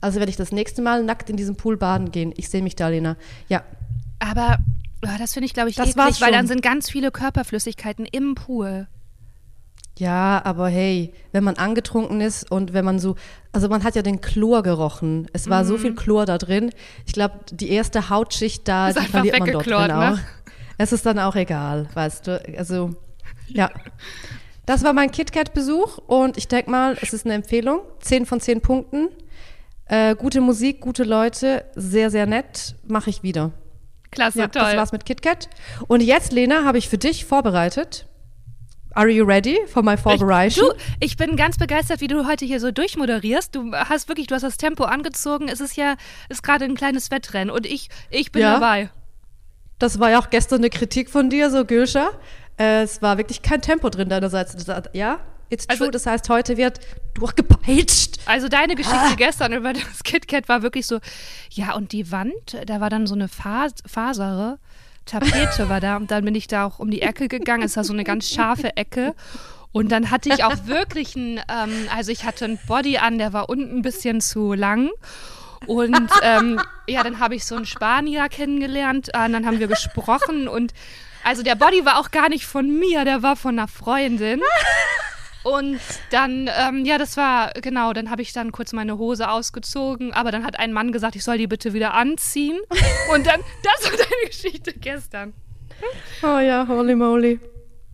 [0.00, 2.32] Also werde ich das nächste Mal nackt in diesem Pool baden gehen.
[2.36, 3.16] Ich sehe mich da, Lena.
[3.48, 3.64] Ja,
[4.20, 4.58] Aber
[5.04, 8.36] ja, das finde ich, glaube ich, Das eklig, weil dann sind ganz viele Körperflüssigkeiten im
[8.36, 8.86] Pool.
[9.98, 13.14] Ja, aber hey, wenn man angetrunken ist und wenn man so,
[13.52, 15.26] also man hat ja den Chlor gerochen.
[15.32, 15.68] Es war Mhm.
[15.68, 16.70] so viel Chlor da drin.
[17.06, 20.18] Ich glaube, die erste Hautschicht da, Ist die einfach verliert man dort drin ne?
[20.78, 22.42] Es ist dann auch egal, weißt du.
[22.56, 22.90] Also,
[23.48, 23.70] ja.
[24.64, 27.80] Das war mein KitKat-Besuch und ich denke mal, es ist eine Empfehlung.
[28.00, 29.08] Zehn von zehn Punkten.
[29.86, 32.76] Äh, gute Musik, gute Leute, sehr, sehr nett.
[32.86, 33.50] Mache ich wieder.
[34.10, 34.62] Klasse, Ja, toll.
[34.62, 35.50] das war's mit KitKat.
[35.88, 38.06] Und jetzt, Lena, habe ich für dich vorbereitet.
[38.94, 40.68] Are you ready for my vorbereitung?
[40.68, 43.54] Du, ich bin ganz begeistert, wie du heute hier so durchmoderierst.
[43.54, 45.48] Du hast wirklich, du hast das Tempo angezogen.
[45.48, 45.94] Es ist ja,
[46.28, 48.54] ist gerade ein kleines Wettrennen und ich, ich bin Ja.
[48.54, 48.90] dabei.
[49.78, 52.10] Das war ja auch gestern eine Kritik von dir, so Gülscha.
[52.58, 54.54] Äh, es war wirklich kein Tempo drin deinerseits.
[54.92, 55.90] Ja, it's Also- true.
[55.90, 56.80] Das heißt, heute wird
[57.14, 58.18] durchgepeitscht.
[58.26, 59.14] Also deine Geschichte Ah.
[59.16, 60.98] gestern über das KitKat war wirklich so,
[61.50, 64.58] ja und die Wand, da war dann so eine Fas fasere
[65.06, 67.62] Tapete war da und dann bin ich da auch um die Ecke gegangen.
[67.62, 69.14] Es war so eine ganz scharfe Ecke.
[69.72, 73.32] Und dann hatte ich auch wirklich ein, ähm, also ich hatte einen Body an, der
[73.32, 74.90] war unten ein bisschen zu lang.
[75.66, 79.68] Und ähm, ja, dann habe ich so einen Spanier kennengelernt, äh, und dann haben wir
[79.68, 80.72] gesprochen und
[81.24, 84.40] also der Body war auch gar nicht von mir, der war von einer Freundin.
[85.44, 90.12] Und dann, ähm, ja, das war, genau, dann habe ich dann kurz meine Hose ausgezogen,
[90.12, 92.58] aber dann hat ein Mann gesagt, ich soll die bitte wieder anziehen.
[93.12, 95.32] Und dann, das war deine Geschichte gestern.
[96.22, 97.40] Oh ja, holy moly.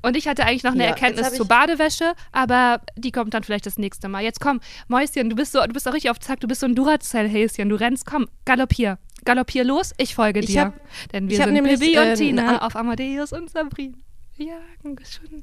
[0.00, 3.66] Und ich hatte eigentlich noch eine Ja, Erkenntnis zur Badewäsche, aber die kommt dann vielleicht
[3.66, 4.22] das nächste Mal.
[4.22, 6.66] Jetzt komm, Mäuschen, du bist so, du bist auch richtig auf Zack, du bist so
[6.66, 7.68] ein Duracell-Häschen.
[7.68, 8.98] Du rennst, komm, galoppier.
[9.24, 10.66] Galoppier los, ich folge Ich dir.
[10.66, 13.96] hab- Denn ich wir sind nämlich, Bibi äh, und Tina an- auf Amadeus und Sabrina.
[14.36, 15.42] Ja, schon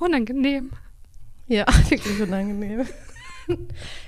[0.00, 0.72] unangenehm.
[1.46, 2.86] Ja, wirklich unangenehm.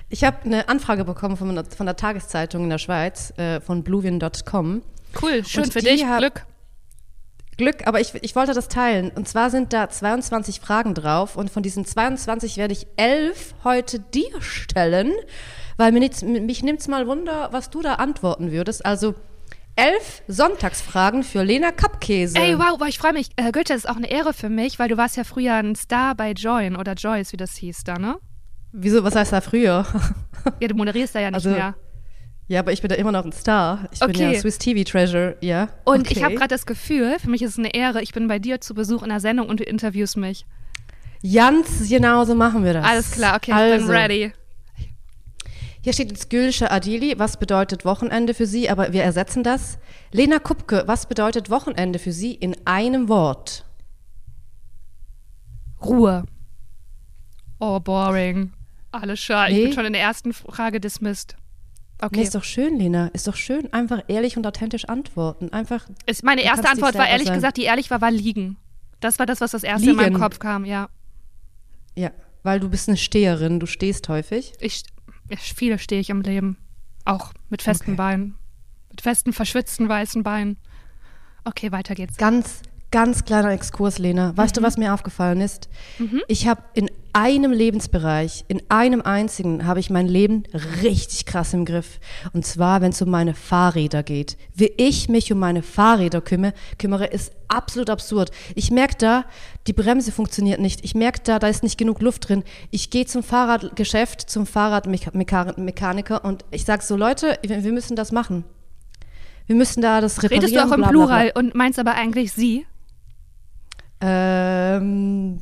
[0.08, 3.82] Ich habe eine Anfrage bekommen von, der- von der Tageszeitung in der Schweiz, äh, von
[3.84, 4.82] bluewin.com.
[5.20, 6.46] Cool, schön Und für dich, Glück.
[7.58, 9.10] Glück, aber ich, ich wollte das teilen.
[9.10, 13.98] Und zwar sind da 22 Fragen drauf und von diesen 22 werde ich elf heute
[13.98, 15.12] dir stellen,
[15.78, 18.84] weil mir nichts- mich nimmt's mal Wunder, was du da antworten würdest.
[18.84, 19.14] Also
[19.76, 22.36] elf Sonntagsfragen für Lena Kappkäse.
[22.38, 23.28] Ey, wow, ich freue mich.
[23.36, 25.74] Äh, Goethe, das ist auch eine Ehre für mich, weil du warst ja früher ein
[25.76, 28.16] Star bei Join oder Joyce, wie das hieß da, ne?
[28.72, 29.86] Wieso, was heißt da früher?
[30.60, 31.74] Ja, du moderierst da ja nicht Also, mehr.
[32.46, 33.88] ja, aber ich bin da immer noch ein Star.
[33.90, 34.32] Ich bin Okay.
[34.34, 35.68] ja Swiss TV Treasure, ja.
[35.84, 36.14] Und okay.
[36.16, 38.60] ich habe gerade das Gefühl, für mich ist es eine Ehre, ich bin bei dir
[38.60, 40.46] zu Besuch in der Sendung und du interviewst mich.
[41.34, 42.86] Ganz genau so machen wir das.
[42.86, 44.32] Alles klar, okay, ich also, bin ready.
[45.86, 49.78] Hier steht jetzt Gülsche Adili, was bedeutet Wochenende für Sie, aber wir ersetzen das.
[50.10, 53.64] Lena Kupke, was bedeutet Wochenende für Sie in einem Wort?
[55.80, 56.24] Ruhe.
[57.60, 58.52] Oh, boring.
[58.90, 59.52] Alles schade.
[59.52, 59.64] Ich Nee.
[59.66, 61.36] bin schon in der ersten Frage dismissed.
[62.00, 62.22] Nee, Okay.
[62.22, 63.06] ist doch schön, Lena.
[63.12, 63.72] Ist doch schön.
[63.72, 65.52] Einfach ehrlich und authentisch antworten.
[65.52, 65.86] Einfach.
[66.06, 67.36] Ist meine erste Antwort war ehrlich sein.
[67.36, 68.56] gesagt, die ehrlich war, war liegen.
[68.98, 70.20] Das war das, was das erste in meinem Liegen.
[70.20, 70.88] Kopf kam, ja.
[71.94, 72.10] Ja,
[72.42, 73.60] weil du bist eine Steherin.
[73.60, 74.52] Du stehst häufig.
[74.58, 74.95] Ich, ich
[75.34, 76.56] viele stehe ich im Leben.
[77.04, 77.96] Auch mit festen Okay.
[77.96, 78.34] Beinen.
[78.90, 80.58] Mit festen, verschwitzten, weißen Beinen.
[81.44, 82.16] Okay, weiter geht's.
[82.16, 84.36] Ganz, ganz kleiner Exkurs, Lena.
[84.36, 84.60] Weißt Mhm.
[84.60, 85.68] du, was mir aufgefallen ist?
[86.28, 90.44] Ich habe in einem Lebensbereich, in einem einzigen, habe ich mein Leben
[90.82, 91.98] richtig krass im Griff.
[92.32, 94.36] Und zwar, wenn es um meine Fahrräder geht.
[94.54, 98.30] Wie ich mich um meine Fahrräder kümmere, kümmere ist absolut absurd.
[98.54, 99.24] Ich merke da,
[99.66, 100.84] die Bremse funktioniert nicht.
[100.84, 102.44] Ich merke da, da ist nicht genug Luft drin.
[102.70, 108.12] Ich gehe zum Fahrradgeschäft, zum Fahrradmechaniker und ich sage so, Leute, wir wir müssen das
[108.12, 108.44] machen.
[109.46, 110.44] Wir müssen da das reparieren.
[110.44, 111.06] Redest du auch im bla, bla, bla.
[111.06, 112.66] Plural und meinst aber eigentlich sie?
[114.00, 115.40] Ähm,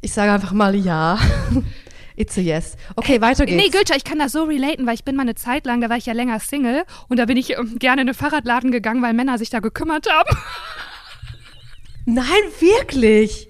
[0.00, 1.18] ich sage einfach mal ja.
[2.16, 2.76] It's a yes.
[2.94, 3.60] Okay, weiter geht's.
[3.60, 5.90] Nee, Gülscha, ich kann das so relaten, weil ich bin mal eine Zeit lang, da
[5.90, 9.02] war ich ja länger Single und da bin ich ähm, gerne in den Fahrradladen gegangen,
[9.02, 10.30] weil Männer sich da gekümmert haben.
[12.06, 12.26] Nein,
[12.60, 13.48] wirklich.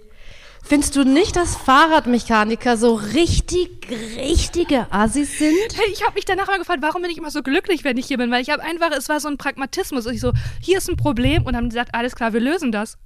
[0.66, 3.86] Findest du nicht, dass Fahrradmechaniker so richtig,
[4.16, 5.76] richtige Assis sind?
[5.76, 8.06] Hey, ich habe mich danach mal gefragt, warum bin ich immer so glücklich, wenn ich
[8.06, 8.30] hier bin?
[8.30, 10.06] Weil ich habe einfach, es war so ein Pragmatismus.
[10.06, 12.96] Ich so, hier ist ein Problem und dann haben gesagt, alles klar, wir lösen das.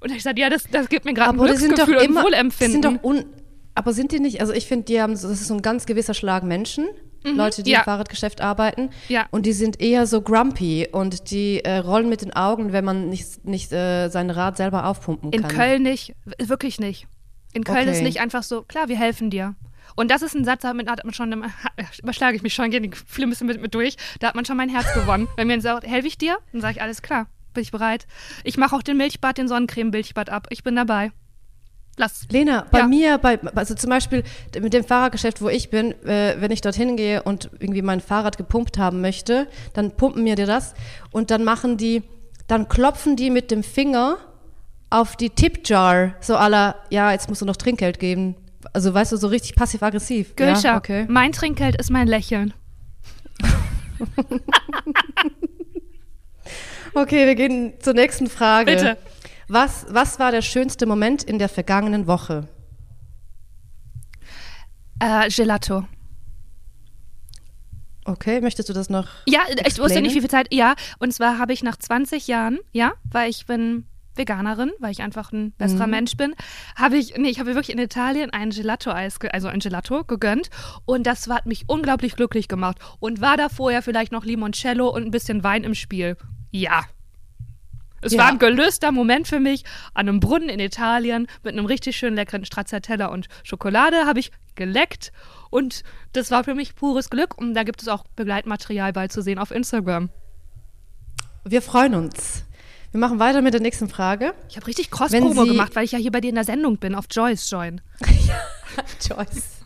[0.00, 2.82] Und ich sagte, ja, das, das gibt mir gerade ein Glücksgefühl und immer, Wohlempfinden.
[2.82, 3.24] sind doch un,
[3.74, 5.86] aber sind die nicht, also ich finde, die haben, so- das ist so ein ganz
[5.86, 6.86] gewisser Schlag Menschen,
[7.24, 7.74] Leute, die Mhm.
[7.74, 7.78] ja.
[7.80, 8.90] im Fahrradgeschäft arbeiten.
[9.08, 9.26] Ja.
[9.32, 13.08] Und die sind eher so grumpy und die äh, rollen mit den Augen, wenn man
[13.08, 15.50] nicht, nicht äh, sein Rad selber aufpumpen In kann.
[15.50, 17.06] Köln nicht, wirklich nicht.
[17.54, 17.90] In Köln Okay.
[17.90, 19.56] ist nicht einfach so, klar, wir helfen dir.
[19.96, 21.44] Und das ist ein Satz, damit hat man schon,
[22.02, 24.68] überschlage ich mich schon, gehen die bisschen mit, mit durch, da hat man schon mein
[24.68, 25.26] Herz gewonnen.
[25.36, 26.38] Wenn mir sagt, helfe ich dir?
[26.52, 28.06] Dann sage ich, alles klar, bin ich bereit.
[28.44, 30.46] Ich mache auch den Milchbad, den Sonnencreme-Milchbad ab.
[30.50, 31.10] Ich bin dabei.
[31.96, 32.26] Lass.
[32.30, 32.86] Lena, bei Ja.
[32.86, 34.22] mir, bei, also zum Beispiel
[34.60, 38.36] mit dem Fahrradgeschäft, wo ich bin, äh, wenn ich dorthin gehe und irgendwie mein Fahrrad
[38.36, 40.74] gepumpt haben möchte, dann pumpen mir die das
[41.10, 42.04] und dann machen die,
[42.46, 44.18] dann klopfen die mit dem Finger
[44.90, 48.36] auf die Tip-Jar, so aller, ja, jetzt musst du noch Trinkgeld geben.
[48.72, 50.36] Also weißt du, so richtig passiv-aggressiv.
[50.36, 51.04] Gülscha, Ja, okay.
[51.08, 52.54] mein Trinkgeld ist mein Lächeln.
[57.00, 58.72] okay, wir gehen zur nächsten Frage.
[58.72, 58.96] Bitte.
[59.48, 62.48] Was, was war der schönste Moment in der vergangenen Woche?
[65.00, 65.84] Äh, Gelato.
[68.04, 69.06] Okay, möchtest du das noch?
[69.26, 70.48] Ja, ich wusste nicht, wie viel Zeit.
[70.52, 73.84] Ja, und zwar habe ich nach 20 Jahren, ja, weil ich bin
[74.14, 75.90] Veganerin, weil ich einfach ein besserer Mhm.
[75.90, 76.34] Mensch bin,
[76.74, 80.48] habe ich, nee, ich habe wirklich in Italien ein Gelato-Eis, ge- also ein Gelato gegönnt
[80.86, 85.04] und das hat mich unglaublich glücklich gemacht und war da vorher vielleicht noch Limoncello und
[85.04, 86.16] ein bisschen Wein im Spiel.
[86.50, 86.84] Ja.
[88.00, 88.20] Es Ja.
[88.20, 92.14] war ein gelöster Moment für mich an einem Brunnen in Italien mit einem richtig schönen
[92.16, 95.10] leckeren Stracciatella und Schokolade habe ich geleckt
[95.50, 95.82] und
[96.12, 99.38] das war für mich pures Glück und da gibt es auch Begleitmaterial bald zu sehen
[99.38, 100.10] auf Instagram.
[101.44, 102.44] Wir freuen uns.
[102.92, 104.32] Wir machen weiter mit der nächsten Frage.
[104.48, 106.94] Ich habe richtig Cross-Promo gemacht, weil ich ja hier bei dir in der Sendung bin,
[106.94, 107.80] auf Joyce Join.
[109.08, 109.58] Joyce.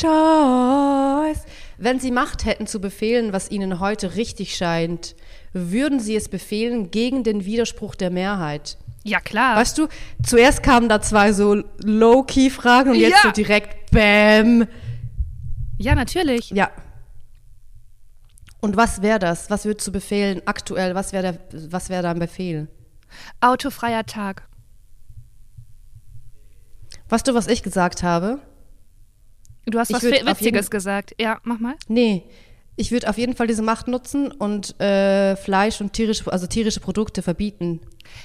[0.00, 1.44] Joyce.
[1.78, 5.14] Wenn Sie Macht hätten zu befehlen, was Ihnen heute richtig scheint,
[5.56, 8.76] würden Sie es befehlen gegen den Widerspruch der Mehrheit?
[9.04, 9.56] Ja, klar.
[9.56, 9.88] Weißt du,
[10.24, 13.22] zuerst kamen da zwei so Low-Key-Fragen und jetzt Ja.
[13.22, 14.66] so direkt Bäm.
[15.78, 16.50] Ja, natürlich.
[16.50, 16.70] Ja.
[18.60, 19.48] Und was wäre das?
[19.50, 20.94] Was würdest du befehlen aktuell?
[20.94, 22.68] Was wäre wär dein Befehl?
[23.40, 24.48] Autofreier Tag.
[27.08, 28.40] Weißt du, was ich gesagt habe?
[29.66, 31.14] Du hast Ich was jeden- Witziges gesagt.
[31.20, 31.74] Ja, mach mal.
[31.88, 32.24] Nee,
[32.76, 36.80] ich würde auf jeden Fall diese Macht nutzen und äh, Fleisch und tierische, also tierische
[36.80, 37.80] Produkte verbieten.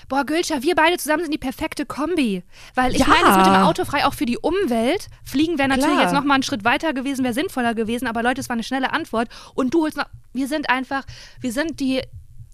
[0.10, 2.44] Boah, Gülscha, wir beide zusammen sind die perfekte Kombi.
[2.76, 3.08] Weil ich Ja.
[3.08, 5.08] meine, das mit dem Autofrei auch für die Umwelt.
[5.24, 6.04] Fliegen wäre natürlich Klar.
[6.04, 8.08] jetzt noch mal einen Schritt weiter gewesen, wäre sinnvoller gewesen.
[8.08, 9.30] Aber Leute, es war eine schnelle Antwort.
[9.56, 11.06] Und du holst noch, wir sind einfach,
[11.40, 12.02] wir sind die,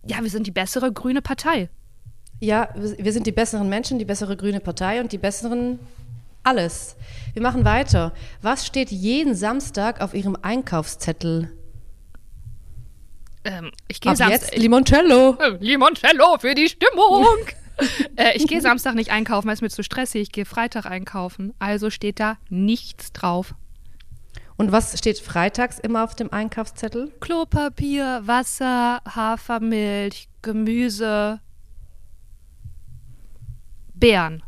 [0.05, 1.69] ja, wir sind die bessere grüne Partei.
[2.39, 5.79] Ja, wir sind die besseren Menschen, die bessere grüne Partei und die besseren
[6.43, 6.95] alles.
[7.33, 8.13] Wir machen weiter.
[8.41, 11.51] Was steht jeden Samstag auf Ihrem Einkaufszettel?
[13.47, 14.41] Ähm, ich gehe Samstag.
[14.41, 15.37] jetzt Limoncello.
[15.39, 17.25] Äh, Limoncello für die Stimmung.
[18.15, 20.21] äh, ich gehe Samstag nicht einkaufen, weil es mir zu stressig.
[20.21, 21.53] Ich gehe Freitag einkaufen.
[21.59, 23.55] Also steht da nichts drauf.
[24.57, 27.13] Und was steht freitags immer auf dem Einkaufszettel?
[27.19, 31.39] Klopapier, Wasser, Hafermilch, Gemüse,
[33.93, 34.43] Beeren.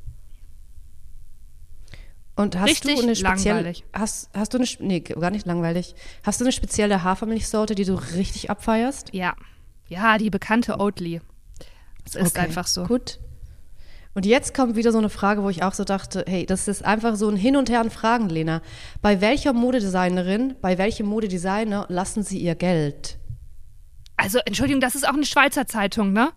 [2.40, 3.84] Und hast Richtig du eine spezielle langweilig.
[3.92, 5.94] hast hast du eine nee, gar nicht langweilig.
[6.24, 9.14] Hast du eine spezielle Hafermilchsorte, die du richtig abfeierst?
[9.14, 9.34] Ja.
[9.90, 11.20] Ja, die bekannte Oatly.
[12.06, 12.86] Es ist Okay, einfach so.
[12.86, 13.20] Gut.
[14.14, 16.86] Und jetzt kommt wieder so eine Frage, wo ich auch so dachte, hey, das ist
[16.86, 18.62] einfach so ein Hin und Her an Fragen, Lena.
[19.02, 23.20] Bei welcher Modedesignerin, bei welchem Modedesigner lassen Sie Ihr Geld?
[24.16, 26.32] Also, Entschuldigung, das ist auch eine Schweizer Zeitung, ne?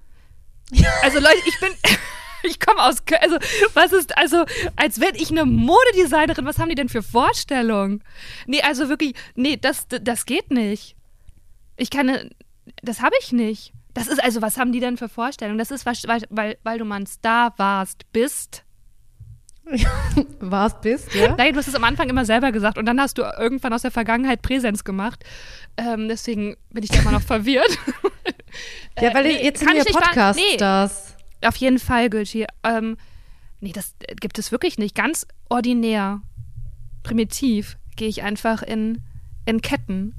[1.05, 1.71] Also, Leute, ich bin.
[2.49, 3.21] Ich komme aus Köln.
[3.23, 3.37] Also,
[3.75, 4.45] was ist, also,
[4.77, 8.03] als wenn ich eine Modedesignerin, was haben die denn für Vorstellungen?
[8.47, 10.97] Nee, also wirklich, nee, das, das geht nicht.
[11.77, 12.31] Ich kann,
[12.83, 13.73] das habe ich nicht.
[13.95, 15.59] Das ist, also, was haben die denn für Vorstellungen?
[15.59, 18.65] Das ist, was- weil, weil, weil du mal ein Star warst, bist.
[20.41, 21.37] Was bist, ja?
[21.37, 23.83] Nein, du hast es am Anfang immer selber gesagt und dann hast du irgendwann aus
[23.83, 25.23] der Vergangenheit Präsenz gemacht.
[25.77, 27.79] Ähm, deswegen bin ich da immer noch verwirrt.
[29.01, 31.12] ja, weil Äh, nee, jetzt sind wir Podcast-Stars.
[31.45, 32.47] Auf jeden Fall, Gülci.
[32.63, 32.97] Ähm,
[33.61, 34.95] nee, das äh, gibt es wirklich nicht.
[34.95, 36.23] Ganz ordinär,
[37.03, 39.03] primitiv gehe ich einfach in,
[39.45, 40.15] in Ketten.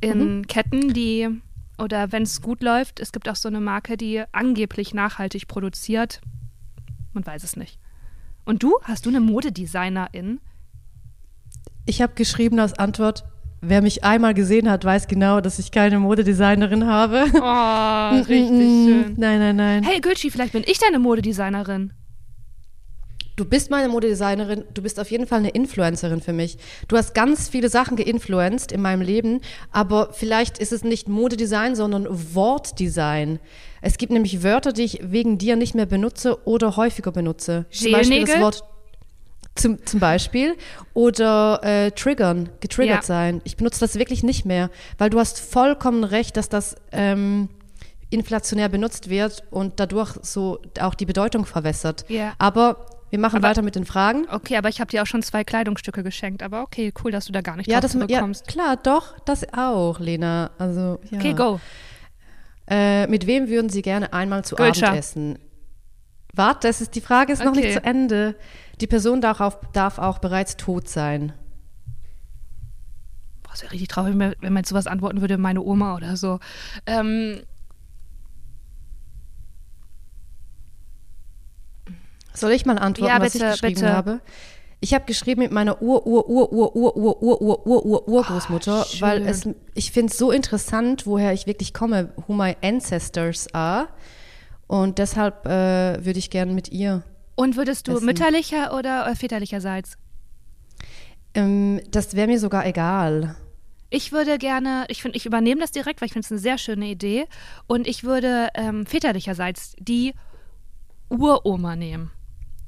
[0.00, 1.28] In Ketten, die,
[1.78, 6.20] oder wenn es gut läuft, es gibt auch so eine Marke, die angeblich nachhaltig produziert.
[7.12, 7.78] Man weiß es nicht.
[8.44, 8.78] Und du?
[8.82, 10.40] Hast du eine Modedesignerin?
[11.86, 13.24] Ich habe geschrieben als Antwort,
[13.60, 17.24] wer mich einmal gesehen hat, weiß genau, dass ich keine Modedesignerin habe.
[17.34, 19.14] Oh, richtig Mm, schön.
[19.16, 19.82] Nein, nein, nein.
[19.82, 21.92] Hey Gülci, vielleicht bin ich deine Modedesignerin.
[23.36, 26.58] Du bist meine Modedesignerin, du bist auf jeden Fall eine Influencerin für mich.
[26.88, 31.74] Du hast ganz viele Sachen geinfluenced in meinem Leben, aber vielleicht ist es nicht Modedesign,
[31.74, 33.38] sondern Wortdesign.
[33.80, 37.64] Es gibt nämlich Wörter, die ich wegen dir nicht mehr benutze oder häufiger benutze.
[37.70, 38.40] Zum Beispiel das?
[38.40, 38.64] Wort
[39.54, 40.54] zum, zum Beispiel
[40.94, 43.02] oder äh, triggern, getriggert Ja.
[43.02, 43.40] sein.
[43.44, 47.48] Ich benutze das wirklich nicht mehr, weil du hast vollkommen recht, dass das ähm,
[48.10, 52.04] inflationär benutzt wird und dadurch so auch die Bedeutung verwässert.
[52.08, 52.32] Ja.
[52.38, 54.26] Aber wir machen Aber- weiter mit den Fragen.
[54.30, 56.42] Okay, aber ich habe dir auch schon zwei Kleidungsstücke geschenkt.
[56.42, 58.46] Aber okay, cool, dass du da gar nicht Ja, drauf das ja, zurückkommst.
[58.46, 60.50] klar, doch, das auch, Lena.
[60.58, 61.18] Also ja.
[61.18, 61.60] Okay, go.
[62.68, 64.86] Äh, mit wem würden Sie gerne einmal zu Gülscha.
[64.88, 65.38] Abend essen?
[66.34, 67.62] Warte, das ist die Frage ist noch Okay.
[67.62, 68.36] nicht zu Ende.
[68.80, 71.32] Die Person darf auch, darf auch bereits tot sein.
[73.42, 76.38] Boah, es wäre richtig traurig, wenn man- sowas antworten würde, meine Oma oder so.
[76.86, 77.40] Ähm,
[82.32, 83.92] Soll ich mal antworten, Ja, was bitte, ich geschrieben bitte.
[83.92, 84.20] habe?
[84.82, 88.08] Ich habe geschrieben mit meiner Ur Ur Ur Ur Ur Ur Ur Ur Ur Ur
[88.08, 89.00] Urgroßmutter, schön.
[89.02, 93.88] weil es ich finde es so interessant, woher ich wirklich komme, who my ancestors are
[94.68, 97.02] und deshalb äh, würde ich gerne mit ihr.
[97.40, 98.06] Und würdest du Essen.
[98.06, 99.96] mütterlicher oder äh, väterlicherseits?
[101.34, 103.36] Ähm, das wäre mir sogar egal.
[103.88, 106.58] Ich würde gerne, ich finde, ich übernehme das direkt, weil ich finde es eine sehr
[106.58, 107.26] schöne Idee.
[107.66, 110.14] Und ich würde ähm, väterlicherseits die
[111.08, 112.10] Uroma nehmen.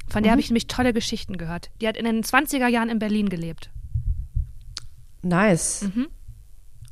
[0.09, 0.33] Von der Mhm.
[0.33, 1.71] habe ich nämlich tolle Geschichten gehört.
[1.81, 3.71] Die hat in den 20er Jahren in Berlin gelebt.
[5.23, 5.87] Nice.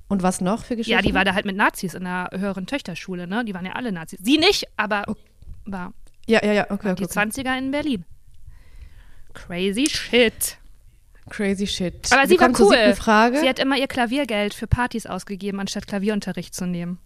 [0.08, 0.92] Und was noch für Geschichten?
[0.98, 1.04] Mhm.
[1.04, 3.44] Ja, die war da halt mit Nazis in der höheren Töchterschule, ne?
[3.44, 4.20] Die waren ja alle Nazis.
[4.22, 5.04] Sie nicht, aber
[5.64, 5.92] war
[6.26, 7.18] Ja, ja, ja, okay, okay, die okay.
[7.18, 8.04] 20er in Berlin.
[9.35, 10.56] Crazy shit.
[11.28, 11.94] Crazy shit.
[12.12, 12.94] Aber Wir sie war kommen zur cool.
[12.94, 13.38] Frage.
[13.40, 16.98] Sie hat immer ihr Klaviergeld für Partys ausgegeben, anstatt Klavierunterricht zu nehmen.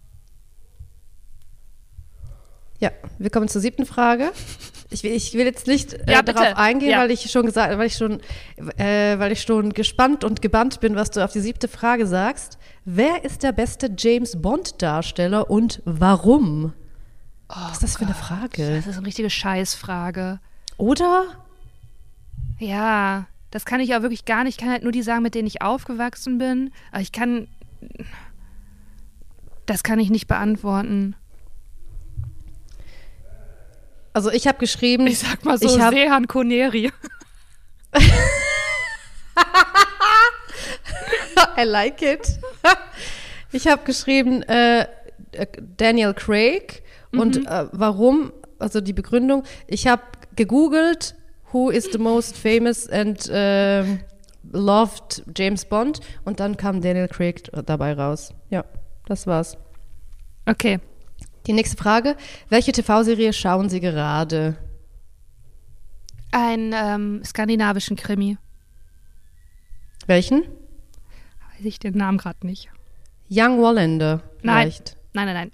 [2.79, 4.31] Ja, wir kommen zur siebten Frage.
[4.89, 6.99] Ich will, ich will jetzt nicht äh, Ja, darauf eingehen, Ja.
[6.99, 8.19] weil ich schon gesagt, weil ich schon,
[8.77, 12.57] äh, weil ich schon gespannt und gebannt bin, was du auf die siebte Frage sagst.
[12.83, 16.73] Wer ist der beste James Bond Darsteller und warum?
[17.47, 18.75] Was ist das für eine Frage?
[18.75, 20.39] Das ist eine richtige Scheißfrage.
[20.77, 21.25] Oder?
[22.59, 24.55] Ja, das kann ich auch wirklich gar nicht.
[24.55, 26.71] Ich kann halt nur die sagen, mit denen ich aufgewachsen bin.
[26.91, 27.47] Aber ich kann.
[29.65, 31.15] Das kann ich nicht beantworten.
[34.13, 36.91] Also ich habe geschrieben, Ich sag mal so, ich hab, Sehan Koneri.
[41.57, 42.39] I like it.
[43.51, 44.87] Ich habe geschrieben äh,
[45.77, 46.83] Daniel Craig
[47.17, 47.45] und Mhm.
[47.47, 49.43] äh, warum, also die Begründung.
[49.67, 50.03] Ich habe
[50.35, 51.15] gegoogelt,
[51.51, 53.99] who is the most famous and ähm,
[54.51, 58.33] loved James Bond und dann kam Daniel Craig dabei raus.
[58.49, 58.63] Ja,
[59.07, 59.57] das war's.
[60.45, 60.79] Okay.
[61.47, 62.15] Die nächste Frage.
[62.49, 64.57] Welche TV-Serie schauen Sie gerade?
[66.31, 68.37] Ein ähm, skandinavischen Krimi.
[70.07, 70.41] Welchen?
[70.41, 72.69] Weiß ich den Namen gerade nicht.
[73.29, 74.63] Young Wallander Nein.
[74.71, 74.97] vielleicht.
[75.13, 75.51] Nein, nein, nein.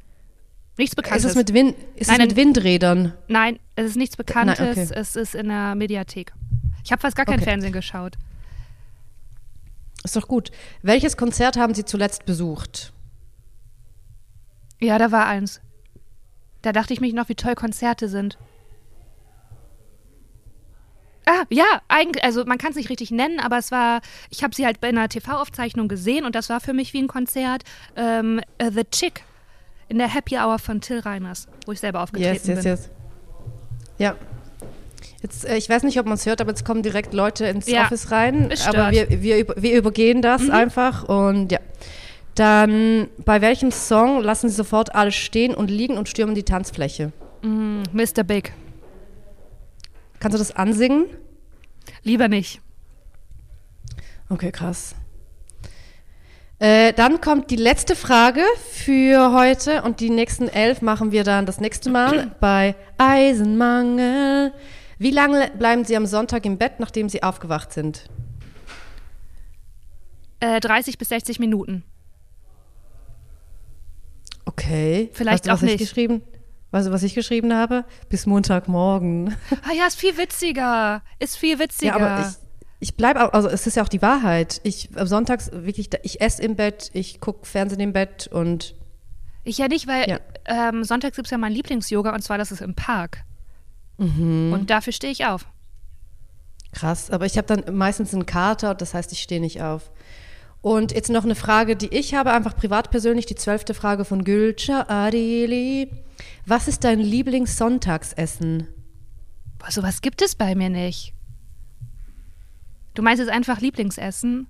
[0.77, 1.25] Nichts Ist Bekanntes.
[1.25, 2.35] es mit, Win ist Nein, es mit.
[2.37, 3.13] Windrädern?
[3.27, 4.59] nein, es ist nichts Bekanntes.
[4.59, 4.87] Nein, okay.
[4.95, 6.33] Es ist in der Mediathek.
[6.83, 7.43] Ich habe fast gar kein Okay.
[7.43, 8.15] Fernsehen geschaut.
[10.03, 10.49] Ist doch gut.
[10.81, 12.93] Welches Konzert haben Sie zuletzt besucht?
[14.79, 15.61] Ja, da war eins.
[16.63, 18.37] Da dachte ich mich noch, wie toll Konzerte sind.
[21.25, 24.55] Ah, ja, eigentlich, also man kann es nicht richtig nennen, aber es war, ich habe
[24.55, 27.63] sie halt bei einer TV-Aufzeichnung gesehen und das war für mich wie ein Konzert.
[27.95, 29.23] Ähm, äh, The Chick
[29.91, 32.65] in der Happy Hour von Till Reiners, wo ich selber aufgetreten Yes, yes, bin.
[32.71, 32.89] yes.
[33.97, 34.15] Ja.
[35.21, 37.67] Jetzt, äh, ich weiß nicht, ob man es hört, aber jetzt kommen direkt Leute ins
[37.67, 38.51] Ja, Office rein.
[38.67, 40.51] Aber wir, wir, wir übergehen das Mhm.
[40.51, 41.59] einfach und ja.
[42.35, 47.11] Dann, bei welchem Song lassen Sie sofort alles stehen und liegen und stürmen die Tanzfläche?
[47.41, 48.23] Mm, Mr.
[48.23, 48.53] Big.
[50.21, 51.07] Kannst du das ansingen?
[52.03, 52.61] Lieber nicht.
[54.29, 54.95] Okay, krass.
[56.61, 61.47] Äh, dann kommt die letzte Frage für heute und die nächsten elf machen wir dann
[61.47, 64.53] das nächste Mal bei Eisenmangel.
[64.99, 68.11] Wie lange bleiben Sie am Sonntag im Bett, nachdem Sie aufgewacht sind?
[70.39, 71.83] Äh, 30 bis 60 Minuten.
[74.45, 75.09] Okay.
[75.13, 75.79] Vielleicht weißt du, was auch ich nicht.
[75.79, 76.21] geschrieben?
[76.69, 77.85] Weißt du, was ich geschrieben habe?
[78.07, 79.35] Bis Montagmorgen.
[79.67, 81.01] Ah ja, ist viel witziger.
[81.17, 81.97] Ist viel witziger.
[81.97, 82.35] Ja, aber ich,
[82.81, 84.59] ich bleibe, also es ist ja auch die Wahrheit.
[84.63, 88.73] Ich am sonntags wirklich, ich esse im Bett, ich gucke Fernsehen im Bett und
[89.43, 90.19] Ich ja nicht, weil Ja.
[90.45, 93.23] ähm, sonntags gibt es ja mein Lieblings-Yoga und zwar das ist im Park.
[93.97, 94.51] Mhm.
[94.51, 95.45] Und dafür stehe ich auf.
[96.71, 99.91] Krass, aber ich habe dann meistens einen Kater, das heißt, ich stehe nicht auf.
[100.61, 104.23] Und jetzt noch eine Frage, die ich habe, einfach privat persönlich, die zwölfte Frage von
[104.23, 105.89] Gülce Adili.
[106.45, 108.67] Was ist dein Lieblingssonntagsessen?
[109.59, 111.13] Boah, sowas gibt es bei mir nicht.
[112.93, 114.47] Du meinst jetzt einfach Lieblingsessen?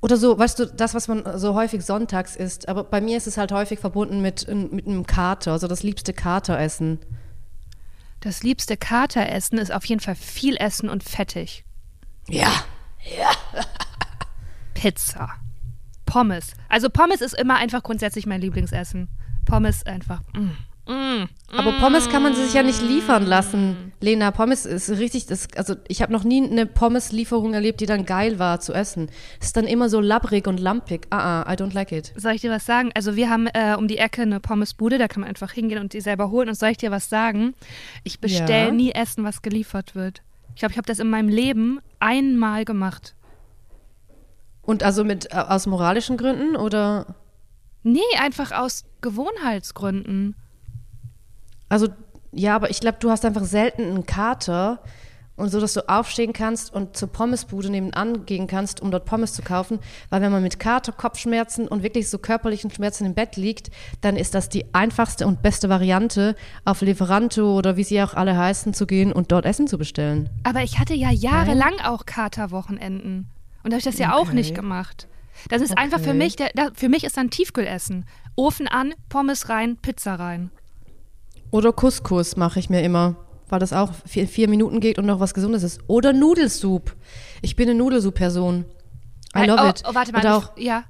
[0.00, 3.26] Oder so, weißt du, das, was man so häufig sonntags isst, aber bei mir ist
[3.26, 6.98] es halt häufig verbunden mit, mit einem Kater, also das liebste Kateressen.
[8.20, 11.64] Das liebste Kateressen ist auf jeden Fall viel Essen und fettig.
[12.28, 12.50] Ja.
[14.74, 15.30] Pizza.
[16.06, 16.52] Pommes.
[16.68, 19.08] Also Pommes ist immer einfach grundsätzlich mein Lieblingsessen.
[19.44, 20.22] Pommes einfach.
[20.34, 20.50] Mm.
[20.86, 21.24] Mm.
[21.56, 23.92] Aber Pommes kann man sich ja nicht liefern lassen.
[24.00, 28.04] Lena, Pommes ist richtig, das, also ich habe noch nie eine Pommes-Lieferung erlebt, die dann
[28.04, 29.08] geil war zu essen.
[29.40, 31.06] Es ist dann immer so labbrig und lampig.
[31.10, 32.12] Ah, ah, I don't like it.
[32.16, 32.90] Soll ich dir was sagen?
[32.94, 35.92] Also wir haben äh, um die Ecke eine Pommesbude, da kann man einfach hingehen und
[35.92, 36.48] die selber holen.
[36.48, 37.54] Und soll ich dir was sagen?
[38.02, 38.72] Ich bestelle Ja.
[38.72, 40.22] nie Essen, was geliefert wird.
[40.54, 43.14] Ich glaube, ich habe das in meinem Leben einmal gemacht.
[44.62, 47.14] Und also mit äh, aus moralischen Gründen oder
[47.86, 50.34] Nee, einfach aus Gewohnheitsgründen.
[51.74, 51.88] Also
[52.30, 54.80] ja, aber ich glaube, du hast einfach selten einen Kater
[55.36, 59.32] und so, dass du aufstehen kannst und zur Pommesbude nebenan gehen kannst, um dort Pommes
[59.32, 63.34] zu kaufen, weil wenn man mit Kater, Kopfschmerzen und wirklich so körperlichen Schmerzen im Bett
[63.36, 63.70] liegt,
[64.02, 68.36] dann ist das die einfachste und beste Variante, auf Lieferanto oder wie sie auch alle
[68.36, 70.30] heißen, zu gehen und dort Essen zu bestellen.
[70.44, 73.26] Aber ich hatte ja jahrelang auch Katerwochenenden.
[73.64, 74.34] Und da habe ich das ja auch Okay.
[74.36, 75.08] nicht gemacht.
[75.48, 76.18] Das ist einfach für Okay.
[76.18, 78.04] mich, der, für mich ist dann Tiefkühlessen.
[78.36, 80.50] Ofen an, Pommes rein, Pizza rein.
[81.54, 83.14] Oder Couscous mache ich mir immer,
[83.48, 85.80] weil das auch vier, vier Minuten geht und noch was Gesundes ist.
[85.86, 86.96] Oder Nudelsup.
[87.42, 88.64] Ich bin eine Nudelsup-Person.
[89.36, 89.82] I love oh, it.
[89.88, 90.18] Oh, warte mal.
[90.18, 90.82] Und auch ich- ja.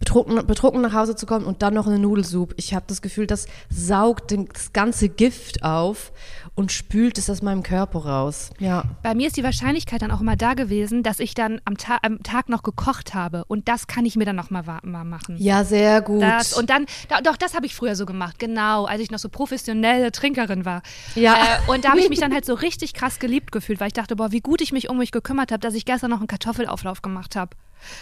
[0.00, 2.52] betrunken, betrunken nach Hause zu kommen und dann noch eine Nudelsup.
[2.56, 6.10] Ich habe das Gefühl, das saugt den, das ganze Gift auf
[6.54, 8.50] und spült es aus meinem Körper raus.
[8.58, 8.84] Ja.
[9.02, 11.98] Bei mir ist die Wahrscheinlichkeit dann auch immer da gewesen, dass ich dann am, Ta
[12.02, 13.44] am Tag noch gekocht habe.
[13.46, 15.36] Und das kann ich mir dann noch mal, mal machen.
[15.38, 16.22] Ja, sehr gut.
[16.22, 19.18] Das, und dann, da, doch, das habe ich früher so gemacht, genau, als ich noch
[19.18, 20.82] so professionelle Trinkerin war.
[21.14, 21.34] Ja.
[21.34, 23.94] Äh, und da habe ich mich dann halt so richtig krass geliebt gefühlt, weil ich
[23.94, 26.26] dachte, boah, wie gut ich mich um mich gekümmert habe, dass ich gestern noch einen
[26.26, 27.56] Kartoffelauflauf gemacht habe.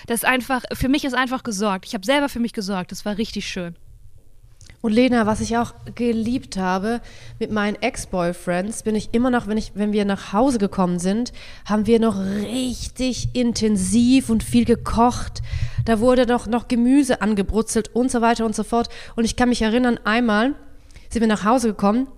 [0.06, 1.86] Das ist einfach, für mich ist einfach gesorgt.
[1.86, 2.92] Ich habe selber für mich gesorgt.
[2.92, 3.76] Das war richtig schön.
[4.82, 7.02] Und Lena, was ich auch geliebt habe,
[7.38, 11.32] mit meinen Ex-Boyfriends bin ich immer noch, wenn, ich, wenn wir nach Hause gekommen sind,
[11.66, 15.42] haben wir noch richtig intensiv und viel gekocht.
[15.84, 18.88] Da wurde noch, noch Gemüse angebrutzelt und so weiter und so fort.
[19.16, 20.54] Und ich kann mich erinnern, einmal
[21.10, 22.08] sind wir nach Hause gekommen,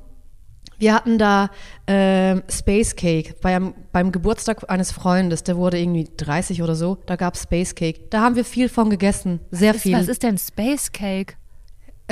[0.78, 1.50] Wir hatten da
[1.86, 6.98] ähm, Space Cake bei einem, beim Geburtstag eines Freundes, der wurde irgendwie 30 oder so,
[7.06, 8.08] da gab es Space Cake.
[8.10, 9.96] Da haben wir viel von gegessen, sehr was ist, viel.
[9.96, 11.36] Was ist denn Space Cake?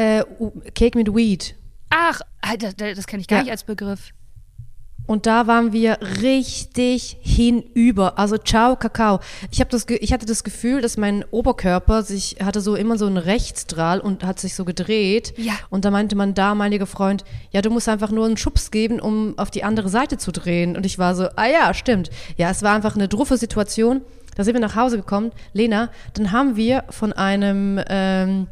[0.01, 0.25] Äh,
[0.75, 1.55] Cake mit Weed.
[1.91, 2.21] Ach,
[2.59, 3.43] das, das kenne ich gar Ja.
[3.45, 4.13] nicht als Begriff.
[5.07, 8.17] Und da waren wir richtig hinüber.
[8.17, 9.19] Also ciao, Kakao.
[9.51, 13.07] Ich, hab das, ich hatte das Gefühl, dass mein Oberkörper sich, hatte so immer so
[13.07, 15.35] einen Rechtsstrahl und hat sich so gedreht.
[15.37, 15.55] Ja.
[15.69, 19.37] Und da meinte mein damaliger Freund, ja, du musst einfach nur einen Schubs geben, um
[19.37, 20.77] auf die andere Seite zu drehen.
[20.77, 22.09] Und ich war so, ah ja, stimmt.
[22.37, 24.03] Ja, es war einfach eine druffe Situation.
[24.37, 25.33] Da sind wir nach Hause gekommen.
[25.53, 28.47] Lena, dann haben wir von einem, ähm,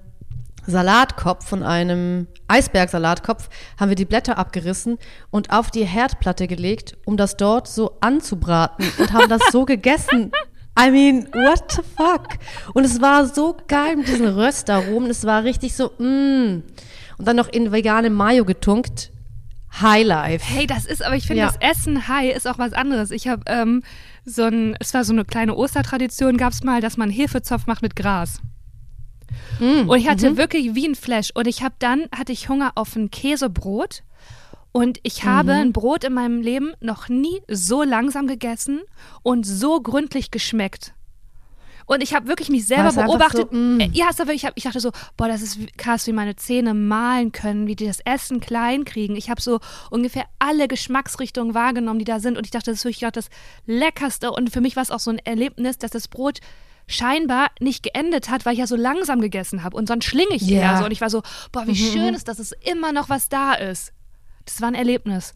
[0.68, 3.48] Salatkopf, von einem Eisbergsalatkopf,
[3.80, 4.98] haben wir die Blätter abgerissen
[5.30, 10.30] und auf die Herdplatte gelegt, um das dort so anzubraten und haben das so gegessen.
[10.78, 12.38] I mean, what the fuck?
[12.74, 15.10] Und es war so geil mit diesen Röstaromen.
[15.10, 16.62] Es war richtig so, mm.
[17.18, 19.10] Und dann noch in vegane Mayo getunkt.
[19.80, 20.44] Highlife.
[20.46, 21.46] Hey, das ist, aber ich finde, Ja.
[21.48, 23.10] das Essen Hai ist auch was anderes.
[23.10, 23.82] Ich habe ähm,
[24.24, 27.82] so ein, es war so eine kleine Ostertradition, gab es mal, dass man Hefezopf macht
[27.82, 28.40] mit Gras.
[29.58, 30.36] Mm, Und ich hatte mhm.
[30.36, 31.30] wirklich wie ein Flash.
[31.34, 34.02] Und ich habe dann, hatte ich Hunger auf ein Käsebrot.
[34.72, 35.60] Und ich habe Mhm.
[35.60, 38.80] ein Brot in meinem Leben noch nie so langsam gegessen
[39.22, 40.92] und so gründlich geschmeckt.
[41.86, 43.48] Und ich habe wirklich mich selber beobachtet.
[43.50, 43.80] so, mm.
[43.80, 46.06] Äh, ja, es war wirklich, ich, hab, ich dachte so, boah, das ist wie- krass,
[46.06, 49.16] wie meine Zähne malen können, wie die das Essen klein kriegen.
[49.16, 49.58] Ich habe so
[49.90, 52.36] ungefähr alle Geschmacksrichtungen wahrgenommen, die da sind.
[52.36, 53.30] Und ich dachte, das ist wirklich das
[53.64, 54.30] Leckerste.
[54.32, 56.40] Und für mich war es auch so ein Erlebnis, dass das Brot
[56.88, 59.76] scheinbar nicht geendet hat, weil ich ja so langsam gegessen habe.
[59.76, 60.60] Und sonst schlinge ich Ja.
[60.72, 60.84] eher so.
[60.86, 61.22] Und ich war so,
[61.52, 63.92] boah, wie schön ist, dass es immer noch was da ist.
[64.46, 65.34] Das war ein Erlebnis.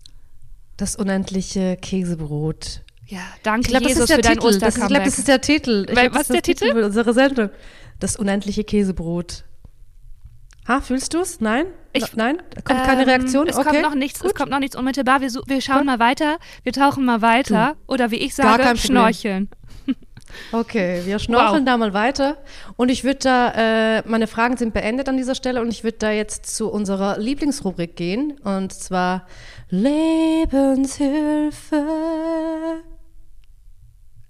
[0.79, 2.81] Das unendliche Käsebrot.
[3.07, 4.59] Ja, danke Ich glaube, das Jesus ist der für dein Titel.
[4.59, 5.87] Das ist, ich glaube, das ist der Titel.
[5.89, 6.73] Ich Weil- glaub, was das ist der Titel?
[6.73, 7.51] für unsere Sendung.
[8.01, 9.45] Das unendliche Käsebrot.
[10.67, 11.41] Ha, fühlst du es?
[11.41, 11.67] Nein?
[11.93, 12.41] Ich- Nein?
[12.65, 13.49] Kommt keine Ähm, Reaktion?
[13.49, 13.69] Es okay.
[13.69, 15.21] kommt noch nichts, es kommt noch nichts unmittelbar.
[15.21, 17.77] Wir, wir schauen mal weiter, wir tauchen mal weiter.
[17.87, 19.51] Oder wie ich sage, schnorcheln.
[20.53, 21.65] Okay, wir schnorcheln Wow.
[21.67, 22.37] da mal weiter.
[22.77, 25.99] Und ich würde da, äh, meine Fragen sind beendet an dieser Stelle und ich würde
[25.99, 28.39] da jetzt zu unserer Lieblingsrubrik gehen.
[28.45, 29.27] Und zwar
[29.71, 31.85] Lebenshilfe.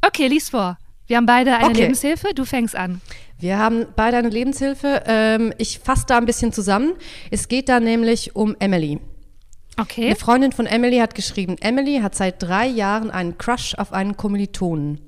[0.06, 0.76] Okay, lies vor.
[1.06, 1.82] Wir haben beide eine Okay.
[1.82, 3.00] Lebenshilfe, du fängst an.
[3.38, 5.02] Wir haben beide eine Lebenshilfe.
[5.06, 6.92] Ähm, ich fasse da ein bisschen zusammen.
[7.30, 9.00] Es geht da nämlich um Emily.
[9.80, 10.06] Okay.
[10.06, 14.16] Eine Freundin von Emily hat geschrieben, Emily hat seit drei Jahren einen Crush auf einen
[14.16, 15.00] Kommilitonen.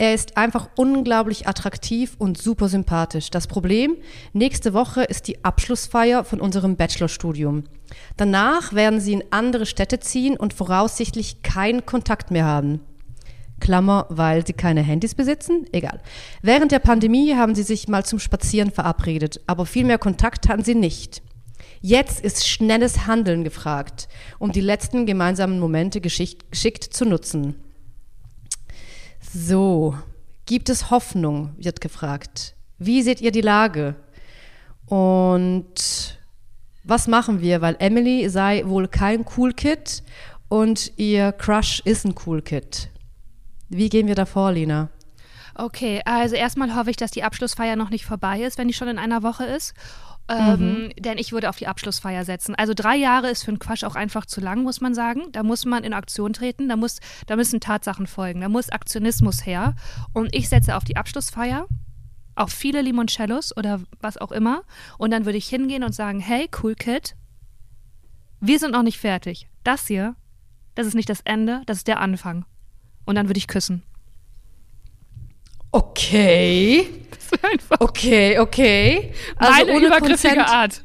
[0.00, 3.28] Er ist einfach unglaublich attraktiv und super sympathisch.
[3.28, 3.98] Das Problem,
[4.32, 7.64] nächste Woche ist die Abschlussfeier von unserem Bachelorstudium.
[8.16, 12.80] Danach werden sie in andere Städte ziehen und voraussichtlich keinen Kontakt mehr haben.
[13.60, 15.66] Klammer, weil sie keine Handys besitzen?
[15.70, 16.00] Egal.
[16.40, 20.64] Während der Pandemie haben sie sich mal zum Spazieren verabredet, aber viel mehr Kontakt hatten
[20.64, 21.20] sie nicht.
[21.82, 27.56] Jetzt ist schnelles Handeln gefragt, um die letzten gemeinsamen Momente geschickt zu nutzen.
[29.32, 29.94] So,
[30.44, 32.56] gibt es Hoffnung, wird gefragt.
[32.78, 33.94] Wie seht ihr die Lage?
[34.86, 36.18] Und
[36.82, 37.60] was machen wir?
[37.60, 40.02] Weil Emily sei wohl kein Cool Kid
[40.48, 42.88] und ihr Crush ist ein Cool Kid.
[43.68, 44.88] Wie gehen wir da vor, Lina?
[45.54, 48.88] Okay, also erstmal hoffe ich, dass die Abschlussfeier noch nicht vorbei ist, wenn die schon
[48.88, 49.74] in einer Woche ist.
[50.30, 52.54] Ähm, Denn ich würde auf die Abschlussfeier setzen.
[52.54, 55.32] Also drei Jahre ist für einen Quatsch auch einfach zu lang, muss man sagen.
[55.32, 59.44] Da muss man in Aktion treten, da, muss, da müssen Tatsachen folgen, da muss Aktionismus
[59.44, 59.74] her.
[60.12, 61.66] Und ich setze auf die Abschlussfeier,
[62.36, 64.62] auf viele Limoncellos oder was auch immer.
[64.98, 67.16] Und dann würde ich hingehen und sagen, hey, cool Kid,
[68.40, 69.48] wir sind noch nicht fertig.
[69.64, 70.14] Das hier,
[70.76, 72.44] das ist nicht das Ende, das ist der Anfang.
[73.04, 73.82] Und dann würde ich küssen.
[75.72, 76.88] Okay,
[77.52, 79.12] einfach okay, okay.
[79.36, 80.82] Also meine ohne übergriffige Consent, Art.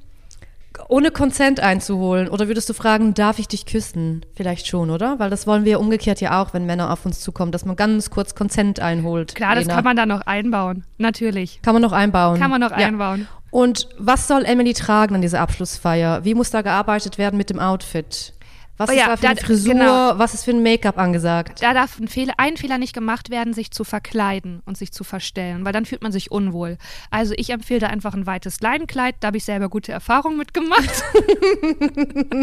[0.89, 2.27] ohne Consent einzuholen.
[2.29, 4.25] Oder würdest du fragen, darf ich dich küssen?
[4.35, 5.19] Vielleicht schon, oder?
[5.19, 8.09] Weil das wollen wir umgekehrt ja auch, wenn Männer auf uns zukommen, dass man ganz
[8.09, 9.33] kurz Consent einholt.
[9.35, 9.75] Klar, das Lena.
[9.75, 10.83] kann man da noch einbauen.
[10.97, 11.61] Natürlich.
[11.61, 12.39] Kann man noch einbauen.
[12.39, 12.87] Kann man noch Ja.
[12.87, 13.27] einbauen.
[13.51, 16.25] Und was soll Emily tragen an dieser Abschlussfeier?
[16.25, 18.33] Wie muss da gearbeitet werden mit dem Outfit?
[18.77, 19.73] Was Oh ist ja, da für da- eine Frisur?
[19.73, 20.19] genau.
[20.19, 21.61] Was ist für ein Make-up angesagt?
[21.63, 25.03] Da darf ein Fehler, ein Fehler nicht gemacht werden, sich zu verkleiden und sich zu
[25.05, 26.77] verstellen, weil dann fühlt man sich unwohl.
[27.09, 30.89] Also ich empfehle da einfach ein weites Leinenkleid, da habe ich selber gute Erfahrungen mitgemacht.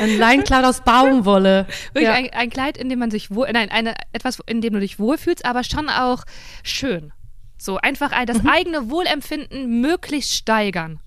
[0.00, 1.66] Ein Leinkleid aus Baumwolle.
[1.92, 2.12] Wirklich Ja.
[2.14, 4.98] ein, ein Kleid, in dem man sich wohl, nein, eine, etwas, in dem du dich
[4.98, 6.24] wohlfühlst, aber schon auch
[6.62, 7.12] schön.
[7.58, 11.00] So einfach ein- das eigene Wohlempfinden möglichst steigern.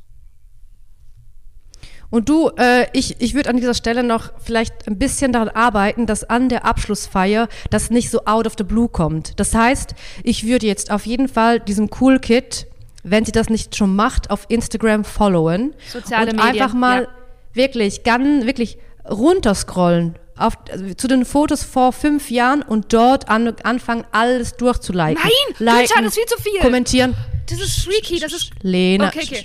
[2.09, 6.05] Und du, äh, ich, ich würde an dieser Stelle noch vielleicht ein bisschen daran arbeiten,
[6.05, 9.39] dass an der Abschlussfeier das nicht so out of the blue kommt.
[9.39, 9.93] Das heißt,
[10.23, 12.67] ich würde jetzt auf jeden Fall diesem Cool Kid,
[13.03, 15.73] wenn sie das nicht schon macht, auf Instagram followen.
[15.91, 17.09] Soziale und Medien, einfach mal ja.
[17.53, 18.77] wirklich, ganz, wirklich
[19.09, 20.53] runterscrollen auf,
[20.97, 25.15] zu den Fotos vor fünf Jahren und dort an, anfangen, alles durchzuliken.
[25.15, 26.59] Nein, liken, Gülcan, das ist viel zu viel.
[26.61, 27.15] Kommentieren.
[27.49, 28.51] Das ist freaky, das ist.
[28.61, 29.07] Lena.
[29.07, 29.43] Okay, okay.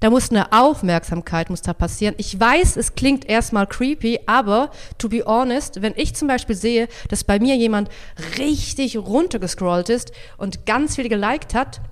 [0.00, 2.14] Da muss eine Aufmerksamkeit muss da passieren.
[2.16, 6.88] Ich weiß, es klingt erstmal creepy, aber to be honest, wenn ich zum Beispiel sehe,
[7.08, 7.90] dass bei mir jemand
[8.38, 11.82] richtig runtergescrollt ist und ganz viel geliked hat,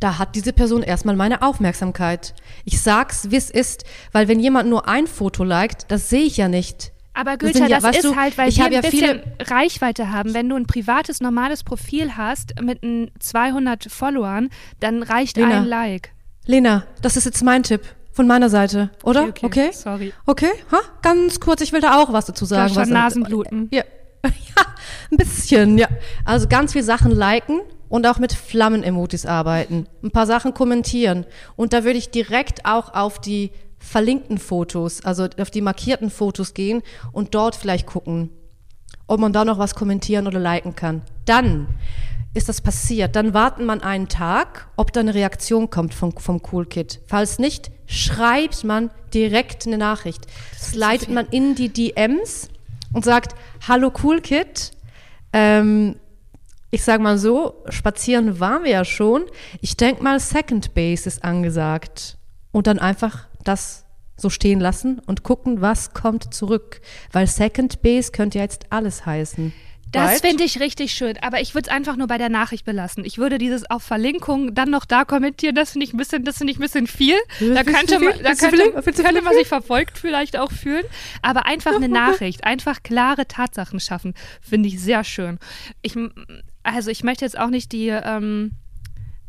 [0.00, 2.34] da hat diese Person erstmal meine Aufmerksamkeit.
[2.66, 6.36] Ich sag's, wie es ist, weil wenn jemand nur ein Foto liked, das sehe ich
[6.36, 6.92] ja nicht.
[7.14, 9.22] Aber Das Gülter, sind ja- das ist du, halt, weil ich wir ein ja bisschen
[9.40, 10.34] Reichweite haben.
[10.34, 14.50] Wenn du ein privates, normales Profil hast mit ein 200 Followern,
[14.80, 15.60] dann reicht Lena.
[15.60, 16.10] ein Like.
[16.46, 17.82] Lena, das ist jetzt mein Tipp
[18.12, 19.22] von meiner Seite, oder?
[19.24, 19.46] Okay, Okay.
[19.68, 19.70] okay.
[19.72, 20.12] Sorry.
[20.26, 20.78] Okay, ha?
[21.02, 22.68] ganz kurz, ich will da auch was dazu sagen.
[22.72, 23.68] schon was- Nasenbluten.
[23.72, 23.82] Ja.
[24.24, 24.62] ja,
[25.10, 25.88] ein bisschen, ja.
[26.24, 29.86] Also ganz viel Sachen liken und auch mit Flammen-Emojis arbeiten.
[30.02, 31.26] Ein paar Sachen kommentieren.
[31.56, 36.54] Und da würde ich direkt auch auf die verlinkten Fotos, also auf die markierten Fotos
[36.54, 36.82] gehen
[37.12, 38.30] und dort vielleicht gucken,
[39.06, 41.02] ob man da noch was kommentieren oder liken kann.
[41.26, 41.68] Dann
[42.36, 43.16] ist das passiert.
[43.16, 47.00] Dann warten man einen Tag, ob da eine Reaktion kommt vom, vom Cool Kid.
[47.06, 50.26] Falls nicht, schreibt man direkt eine Nachricht.
[50.52, 52.48] Das leitet man in die DMs
[52.92, 53.34] und sagt,
[53.66, 54.72] hallo Cool Kid,
[55.32, 55.96] ähm,
[56.70, 59.24] ich sag mal so, spazieren waren wir ja schon.
[59.62, 62.18] Ich denk mal, Second Base ist angesagt.
[62.52, 63.84] Und dann einfach das
[64.18, 66.82] so stehen lassen und gucken, was kommt zurück.
[67.12, 69.54] Weil Second Base könnte ja jetzt alles heißen.
[69.96, 73.04] Das finde ich richtig schön, aber ich würde es einfach nur bei der Nachricht belassen.
[73.04, 76.38] Ich würde dieses auf Verlinkung dann noch da kommentieren, das finde ich ein bisschen, das
[76.38, 77.16] finde ich ein bisschen viel.
[77.40, 80.84] Da Findest du könnte man, da könnte, könnte man sich verfolgt vielleicht auch fühlen.
[81.22, 85.38] Aber einfach eine Nachricht, einfach klare Tatsachen schaffen, finde ich sehr schön.
[85.82, 85.96] Ich,
[86.62, 88.52] also ich möchte jetzt auch nicht die, ähm,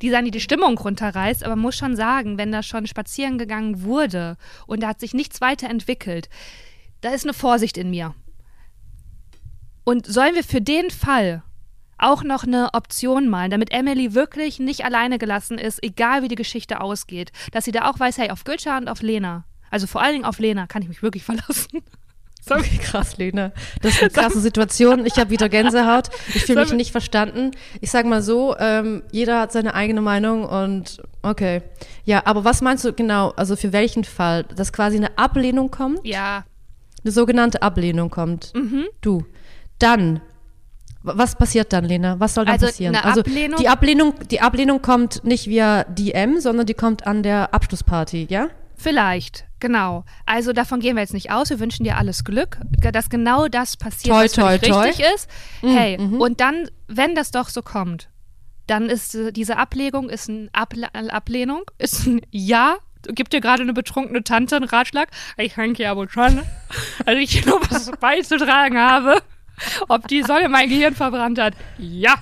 [0.02, 3.84] die sagen, die die Stimmung runterreißt, aber muss schon sagen, wenn da schon spazieren gegangen
[3.84, 4.38] wurde
[4.68, 6.30] und da hat sich nichts weiterentwickelt,
[7.02, 8.14] da ist eine Vorsicht in mir.
[9.88, 11.44] Und sollen wir für den Fall
[11.98, 16.36] auch noch eine Option malen, damit Emily wirklich nicht alleine gelassen ist, egal wie die
[16.36, 20.02] Geschichte ausgeht, dass sie da auch weiß, hey, auf Gülscha und auf Lena, also vor
[20.02, 21.84] allen Dingen auf Lena, kann ich mich wirklich verlassen.
[22.50, 23.52] Okay, krass, Lena.
[23.82, 25.06] Das ist eine krasse Situation.
[25.06, 26.08] Ich habe wieder Gänsehaut.
[26.34, 27.52] Ich fühle mich nicht verstanden.
[27.82, 31.62] Ich sage mal so, ähm, jeder hat seine eigene Meinung und okay.
[32.06, 34.46] Ja, aber was meinst du genau, also für welchen Fall?
[34.46, 36.00] Dass quasi eine Ablehnung kommt?
[36.06, 36.46] Ja,
[37.04, 38.54] Eine sogenannte Ablehnung kommt?
[38.56, 38.86] Mhm.
[39.02, 39.26] Du.
[39.80, 40.22] Dann.
[41.04, 42.20] Was passiert dann, Lena?
[42.20, 42.96] Was soll dann Also passieren?
[42.96, 47.54] also Ablehnung- die Ablehnung, die Ablehnung kommt nicht via DM, sondern die kommt an der
[47.54, 48.50] Abschlussparty, ja?
[48.80, 50.04] vielleicht, genau.
[50.28, 51.50] Also davon gehen wir jetzt nicht aus.
[51.50, 52.60] Wir wünschen dir alles Glück,
[52.94, 54.82] dass genau das passiert, Toi, was toi, toi.
[54.82, 55.28] richtig ist.
[55.62, 58.10] Hey, und dann, wenn das doch so kommt,
[58.68, 62.76] dann ist äh, diese Ablegung ist eine Able Ablehnung, ist ein Ja.
[63.04, 65.08] Gibt dir gerade eine betrunkene Tante einen Ratschlag?
[65.38, 66.42] Ich denke ja wohl schon.
[67.06, 69.22] Also ich nur was beizutragen habe.
[69.88, 71.54] Ob die Sonne mein Gehirn verbrannt hat?
[71.78, 72.16] Ja.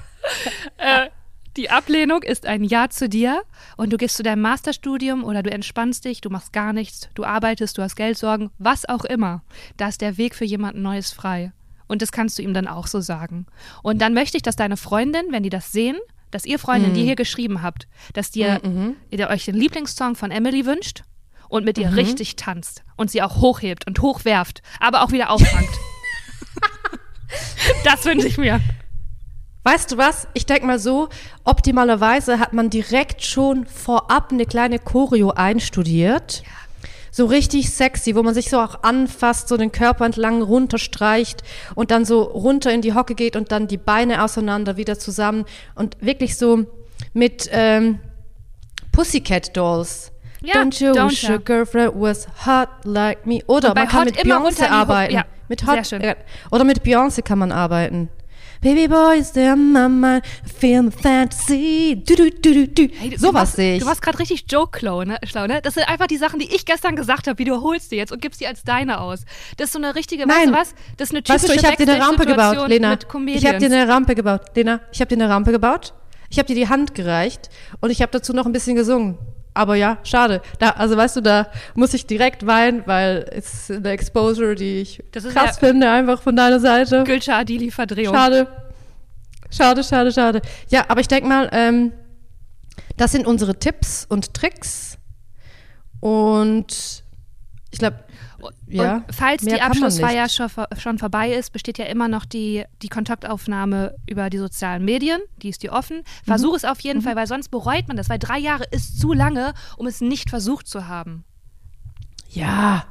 [0.77, 1.09] Äh,
[1.57, 3.43] die Ablehnung ist ein Ja zu dir
[3.77, 7.23] und du gehst zu deinem Masterstudium oder du entspannst dich, du machst gar nichts, du
[7.23, 9.41] arbeitest, du hast Geldsorgen, was auch immer.
[9.77, 11.53] Da ist der Weg für jemanden Neues frei.
[11.88, 13.45] Und das kannst du ihm dann auch so sagen.
[13.83, 15.97] Und dann möchte ich, dass deine Freundin, wenn die das sehen,
[16.31, 18.59] dass ihr Freundin, die hier geschrieben habt, dass dir,
[19.09, 21.03] ihr euch den Lieblingssong von Emily wünscht
[21.47, 25.69] und mit ihr richtig tanzt und sie auch hochhebt und hochwerft, aber auch wieder auffangt.
[27.83, 28.59] das wünsche ich mir.
[29.63, 30.27] Weißt du was?
[30.36, 31.09] Ich denke mal so,
[31.43, 36.43] optimalerweise hat man direkt schon vorab eine kleine Choreo einstudiert.
[37.09, 41.41] So richtig sexy, wo man sich so auch anfasst, so den Körper entlang runterstreicht
[41.73, 45.45] und dann so runter in die Hocke geht und dann die Beine auseinander wieder zusammen
[45.75, 46.65] und wirklich so
[47.13, 47.99] mit ähm,
[48.91, 50.11] Pussycat Dolls.
[50.41, 53.39] Ja, Don't you Don't wish your girlfriend was hot like me?
[53.47, 55.13] Oder man kann mit Ho- arbeiten.
[55.13, 56.01] ja, mit sehr Hot, schön.
[56.01, 56.15] äh,
[56.51, 58.09] oder mit Beyoncé kann man arbeiten.
[58.61, 59.55] Baby boy is there
[60.59, 62.01] feel the fantasy.
[62.03, 62.87] Du, du, du, du, du.
[62.95, 63.81] Hey, du- Sowas sehe ich.
[63.81, 65.17] Du warst gerade richtig Joke-Schlau, ne?
[65.23, 65.61] Schlau, ne?
[65.61, 68.41] Das sind einfach die Sachen, die ich gestern gesagt habe, wie du jetzt und gibst
[68.41, 69.25] die als deine aus.
[69.57, 70.47] Das ist so eine richtige, weißt Nein.
[70.47, 70.73] du was?
[70.97, 72.97] Das ist eine typische Weißt du, ich habe dir eine Rampe gebaut, Lena.
[73.27, 74.79] Ich habe dir eine Rampe gebaut, Lena.
[74.91, 75.93] Ich habe dir eine Rampe gebaut.
[76.29, 77.49] Ich habe dir die Hand gereicht
[77.81, 79.17] und ich habe dazu noch ein bisschen gesungen.
[79.56, 80.41] Aber ja, schade.
[80.60, 84.82] Da, also weißt du, da muss ich direkt weinen, weil es ist eine Exposure, die
[84.82, 87.06] ich krass finde, einfach von deiner Seite.
[87.06, 88.14] Gülscha Adili-Verdrehung.
[88.14, 88.47] Schade.
[89.49, 90.41] Schade, schade, schade.
[90.68, 91.93] Ja, aber ich denke mal, ähm,
[92.97, 94.97] das sind unsere Tipps und Tricks.
[96.01, 97.03] Und
[97.72, 98.03] ich glaube,
[98.67, 98.95] ja.
[98.97, 104.29] Und falls die Abschlussfeier schon, vorbei ist, besteht ja immer noch die, die Kontaktaufnahme über
[104.29, 105.21] die sozialen Medien.
[105.41, 105.97] Die ist dir offen.
[105.97, 106.03] Mhm.
[106.25, 109.13] Versuch es auf jeden Fall, weil sonst bereut man das, weil drei Jahre ist zu
[109.13, 111.23] lange, um es nicht versucht zu haben.
[112.29, 112.85] Ja,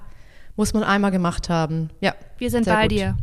[0.56, 1.90] Muss man einmal gemacht haben.
[2.00, 2.14] Ja.
[2.38, 2.92] Wir sind bei gut.
[2.92, 3.16] dir.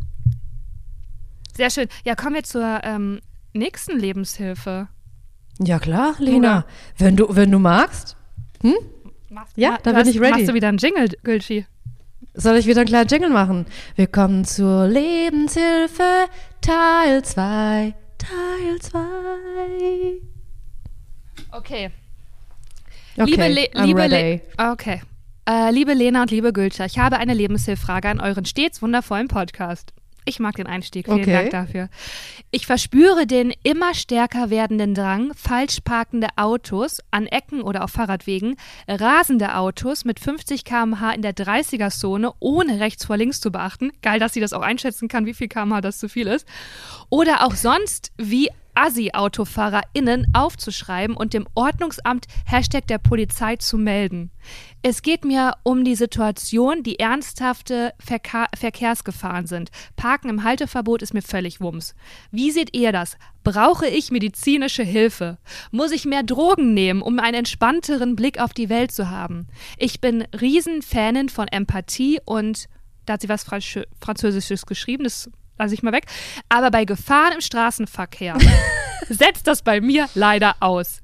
[1.56, 1.88] Sehr schön.
[2.06, 3.20] Ja, kommen wir zur ähm,
[3.54, 4.88] nächsten Lebenshilfe.
[5.60, 6.66] Ja klar, Lena.
[6.98, 8.16] Wenn du, wenn du magst.
[9.30, 10.32] Machst, Ja, ma- da du bin ich ready.
[10.32, 11.66] Machst du wieder einen Jingle, Gülschi?
[12.34, 13.66] Soll ich wieder einen kleinen Jingle machen?
[13.98, 16.30] Willkommen zur Lebenshilfe
[16.62, 17.94] Teil 2.
[18.18, 19.00] Teil 2.
[21.52, 21.92] Okay.
[23.18, 24.42] Okay, liebe Le I'm liebe ready.
[24.58, 25.02] Le okay.
[25.46, 29.92] Äh, liebe Lena und liebe Gülscher, ich habe eine Lebenshilfrage an euren stets wundervollen Podcast.
[30.26, 31.06] Ich mag den Einstieg.
[31.06, 31.34] Vielen Okay.
[31.34, 31.90] Dank dafür.
[32.52, 38.56] Ich verspüre den immer stärker werdenden Drang, falsch parkende Autos an Ecken oder auf Fahrradwegen,
[38.88, 43.92] rasende Autos mit 50 km/h in der 30er-Zone ohne rechts vor links zu beachten.
[44.02, 46.48] Geil, dass sie das auch einschätzen kann, wie viel km/h das zu viel ist.
[47.10, 54.32] Oder auch sonst wie Assi-AutofahrerInnen aufzuschreiben und dem Ordnungsamt Hashtag der Polizei zu melden.
[54.82, 59.70] Es geht mir um die Situation, die ernsthafte Verka Verkehrsgefahren sind.
[59.96, 61.96] Parken im Halteverbot ist mir völlig Wumms.
[62.32, 63.18] Wie seht ihr das?
[63.44, 65.38] Brauche ich medizinische Hilfe?
[65.72, 69.48] Muss ich mehr Drogen nehmen, um einen entspannteren Blick auf die Welt zu haben?
[69.78, 72.68] Ich bin Riesenfanin von Empathie und
[73.06, 73.46] da hat sie was
[74.00, 76.06] Französisches geschrieben, das lasse ich mal weg.
[76.50, 78.38] Aber bei Gefahren im Straßenverkehr
[79.10, 81.02] setzt das bei mir leider aus.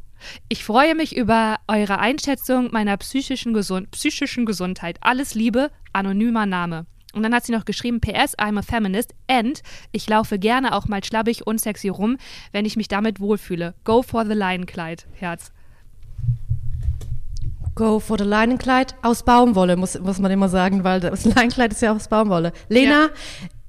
[0.49, 4.97] Ich freue mich über eure Einschätzung meiner psychischen, Gesund psychischen Gesundheit.
[5.01, 6.85] Alles Liebe, anonymer Name.
[7.13, 10.87] Und dann hat sie noch geschrieben, PS, I'm a feminist and ich laufe gerne auch
[10.87, 12.17] mal schlabbig und sexy rum,
[12.51, 13.73] wenn ich mich damit wohlfühle.
[13.83, 15.51] Go for the Leinenkleid, Herz.
[17.73, 21.81] Go for the Leinenkleid aus Baumwolle, muss, muss man immer sagen, weil das Leinenkleid ist
[21.81, 22.51] ja aus Baumwolle.
[22.69, 23.09] Lena,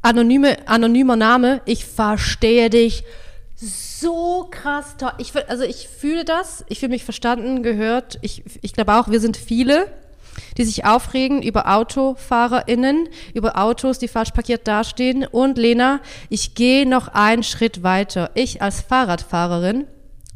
[0.03, 3.05] anonyme, anonymer Name, ich verstehe dich
[3.57, 5.13] so krass toll.
[5.19, 8.19] Ich, also ich fühle das, ich fühle mich verstanden, gehört.
[8.23, 9.89] Ich, ich glaube auch, wir sind viele,
[10.57, 15.27] die sich aufregen über AutofahrerInnen, über Autos, die falsch parkiert dastehen.
[15.27, 18.31] Und Lena, ich gehe noch einen Schritt weiter.
[18.35, 19.87] Ich als Fahrradfahrerin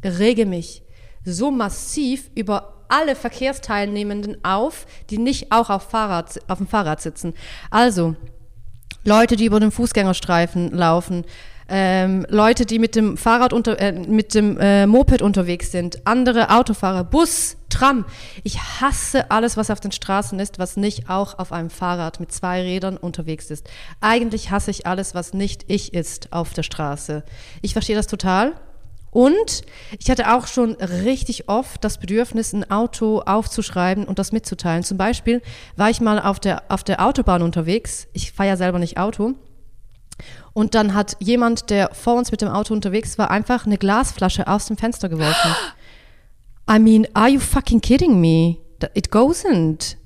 [0.03, 0.83] rege mich
[1.23, 7.33] so massiv über alle Verkehrsteilnehmenden auf, die nicht auch auf, Fahrrad, auf dem Fahrrad sitzen.
[7.71, 8.15] Also,
[9.03, 11.25] Leute, die über den Fußgängerstreifen laufen,
[11.69, 16.49] ähm, Leute, die mit dem Fahrrad unter, äh, mit dem äh, Moped unterwegs sind, andere
[16.49, 18.05] Autofahrer, Bus, Tram.
[18.43, 22.31] Ich hasse alles, was auf den Straßen ist, was nicht auch auf einem Fahrrad mit
[22.31, 23.67] zwei Rädern unterwegs ist.
[23.99, 27.23] Eigentlich hasse ich alles, was nicht ich ist auf der Straße.
[27.63, 28.53] Ich verstehe das total.
[29.13, 29.61] Und
[29.99, 34.83] ich hatte auch schon richtig oft das Bedürfnis, ein Auto aufzuschreiben und das mitzuteilen.
[34.83, 35.43] Zum Beispiel
[35.75, 38.07] war ich mal auf der, auf der Autobahn unterwegs.
[38.13, 39.35] Ich fahre ja selber nicht Auto.
[40.53, 44.47] Und dann hat jemand, der vor uns mit dem Auto unterwegs war, einfach eine Glasflasche
[44.47, 45.55] aus dem Fenster geworfen.
[46.69, 48.57] I mean, are you fucking kidding me?
[48.95, 49.97] It goesn't.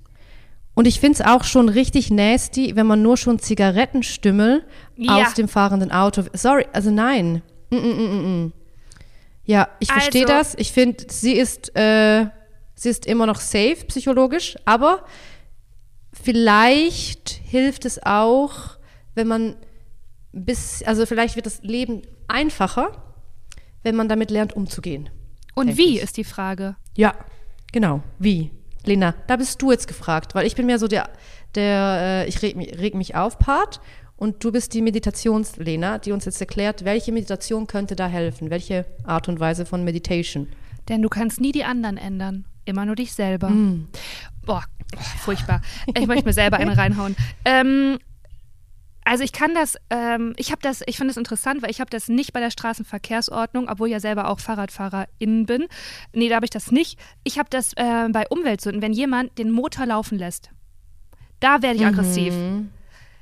[0.74, 4.64] Und ich finde es auch schon richtig nasty, wenn man nur schon Zigarettenstümmel
[4.98, 5.22] Ja.
[5.22, 6.24] aus dem fahrenden Auto.
[6.34, 7.42] Sorry, also nein.
[7.70, 8.54] Mm, mm, mm, mm, mm.
[9.48, 10.56] Ja, ich verstehe Also- das.
[10.60, 12.28] Ich finde, sie ist, äh,
[12.76, 15.04] sie ist immer noch safe psychologisch, aber
[16.14, 18.78] vielleicht hilft es auch,
[19.16, 19.56] wenn man
[20.32, 22.92] bis, also vielleicht wird das Leben einfacher,
[23.84, 25.10] wenn man damit lernt, umzugehen.
[25.56, 26.04] Und wie ich.
[26.04, 26.76] ist die Frage?
[26.96, 27.16] Ja,
[27.72, 28.04] genau.
[28.20, 28.52] Wie?
[28.86, 31.10] Lena, da bist du jetzt gefragt, weil ich bin mehr so der,
[31.56, 33.80] der äh, ich reg, mich- reg mich auf Part
[34.18, 38.86] und du bist die Meditations-Lena, die uns jetzt erklärt, welche Meditation könnte da helfen, welche
[39.04, 40.48] Art und Weise von Meditation.
[40.90, 42.46] Denn du kannst nie die anderen ändern.
[42.66, 43.50] Immer nur dich selber.
[43.50, 43.88] Mm.
[44.46, 44.64] Boah,
[44.96, 45.62] oh, furchtbar.
[45.96, 47.16] Ich möchte mir selber eine reinhauen.
[47.46, 48.00] Ähm,
[49.06, 51.90] also ich kann das, ähm, ich habe das, ich finde das interessant, weil ich habe
[51.90, 55.68] das nicht bei der Straßenverkehrsordnung, obwohl ich ja selber auch Fahrradfahrerin bin.
[56.12, 57.00] Nee, da habe ich das nicht.
[57.24, 60.50] Ich habe das äh, bei Umweltsünden, wenn jemand den Motor laufen lässt.
[61.40, 62.34] Da werde ich aggressiv.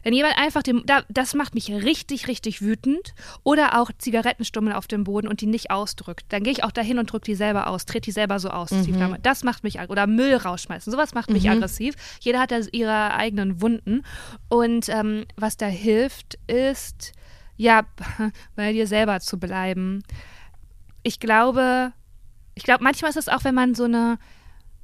[0.06, 3.16] Wenn jemand einfach den, da, das macht mich richtig, richtig wütend.
[3.42, 6.28] Oder auch Zigarettenstummel auf dem Boden und die nicht ausdrückt.
[6.30, 8.70] Dann gehe ich auch dahin und drücke die selber aus, trete die selber so aus.
[8.70, 9.18] Die Flamme.
[9.24, 10.92] Das macht mich, oder Müll rausschmeißen.
[10.92, 11.96] Sowas macht mich aggressiv.
[12.20, 14.04] Jeder hat da ihre eigenen Wunden.
[14.48, 17.14] Und ähm, was da hilft, ist,
[17.58, 17.82] ja,
[18.56, 20.04] bei dir selber zu bleiben.
[21.02, 21.94] Ich glaube,
[22.54, 24.20] ich glaube, manchmal ist es auch, wenn man so eine,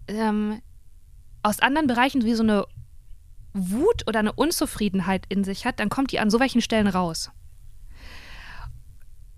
[0.07, 0.63] ähm,
[1.43, 2.65] aus anderen Bereichen wie so eine
[3.53, 7.31] Wut oder eine Unzufriedenheit in sich hat, dann kommt die an so welchen Stellen raus.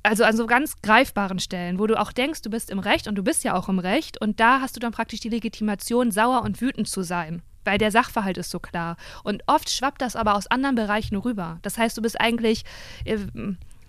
[0.04, 3.16] Also an so ganz greifbaren Stellen, wo du auch denkst, du bist im Recht und
[3.16, 6.42] du bist ja auch im Recht und da hast du dann praktisch die Legitimation, sauer
[6.42, 8.98] und wütend zu sein, weil der Sachverhalt ist so klar.
[9.24, 11.60] Und oft schwappt das aber aus anderen Bereichen rüber.
[11.62, 12.66] Das heißt, du bist eigentlich
[13.06, 13.18] äh,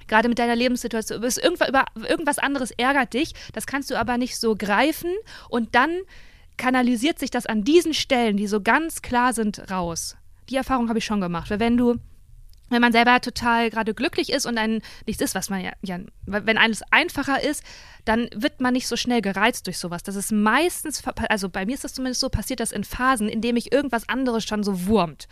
[0.07, 1.71] gerade mit deiner Lebenssituation, bist irgendwas,
[2.09, 5.11] irgendwas anderes ärgert dich, das kannst du aber nicht so greifen
[5.49, 5.91] und dann
[6.57, 10.17] kanalisiert sich das an diesen Stellen, die so ganz klar sind, raus.
[10.49, 11.51] Die Erfahrung habe ich schon gemacht.
[11.51, 11.99] Weil wenn du
[12.71, 15.99] wenn man selber total gerade glücklich ist und ein nichts ist, was man ja, ja,
[16.27, 17.63] wenn alles einfacher ist,
[18.05, 20.03] dann wird man nicht so schnell gereizt durch sowas.
[20.03, 23.43] Das ist meistens, also bei mir ist das zumindest so, passiert das in Phasen, in
[23.43, 25.29] denen mich irgendwas anderes schon so wurmt.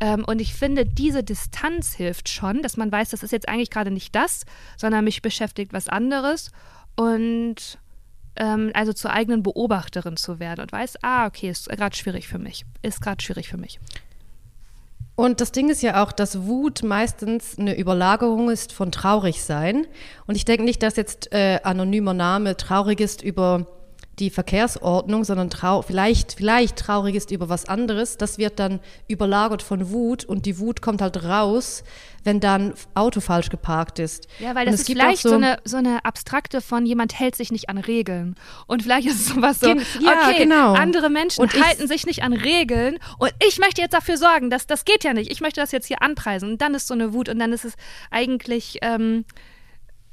[0.00, 3.70] Ähm, und ich finde, diese Distanz hilft schon, dass man weiß, das ist jetzt eigentlich
[3.70, 4.44] gerade nicht das,
[4.76, 6.52] sondern mich beschäftigt was anderes
[6.96, 7.78] und
[8.38, 12.38] ähm, also zur eigenen Beobachterin zu werden und weiß, ah, okay, ist gerade schwierig für
[12.38, 13.78] mich, ist gerade schwierig für mich.
[15.16, 19.84] Und das Ding ist ja auch, dass Wut meistens eine Überlagerung ist von Traurigsein.
[20.28, 23.66] Und ich denke nicht, dass jetzt äh, anonymer Name traurig ist über
[24.18, 28.16] die Verkehrsordnung, sondern trau vielleicht, vielleicht traurig ist über was anderes.
[28.16, 31.84] Das wird dann überlagert von Wut und die Wut kommt halt raus,
[32.24, 34.28] wenn dann Auto falsch geparkt ist.
[34.38, 37.52] Ja, weil das ist vielleicht so, so, eine, so eine abstrakte von jemand hält sich
[37.52, 38.34] nicht an Regeln.
[38.66, 39.76] Und vielleicht ist es sowas so, ja,
[40.28, 40.74] okay, genau.
[40.74, 44.66] andere Menschen und halten sich nicht an Regeln und ich möchte jetzt dafür sorgen, dass
[44.66, 45.30] das geht ja nicht.
[45.30, 46.50] Ich möchte das jetzt hier anpreisen.
[46.50, 47.74] Und dann ist so eine Wut und dann ist es
[48.10, 48.78] eigentlich.
[48.82, 49.24] Ähm,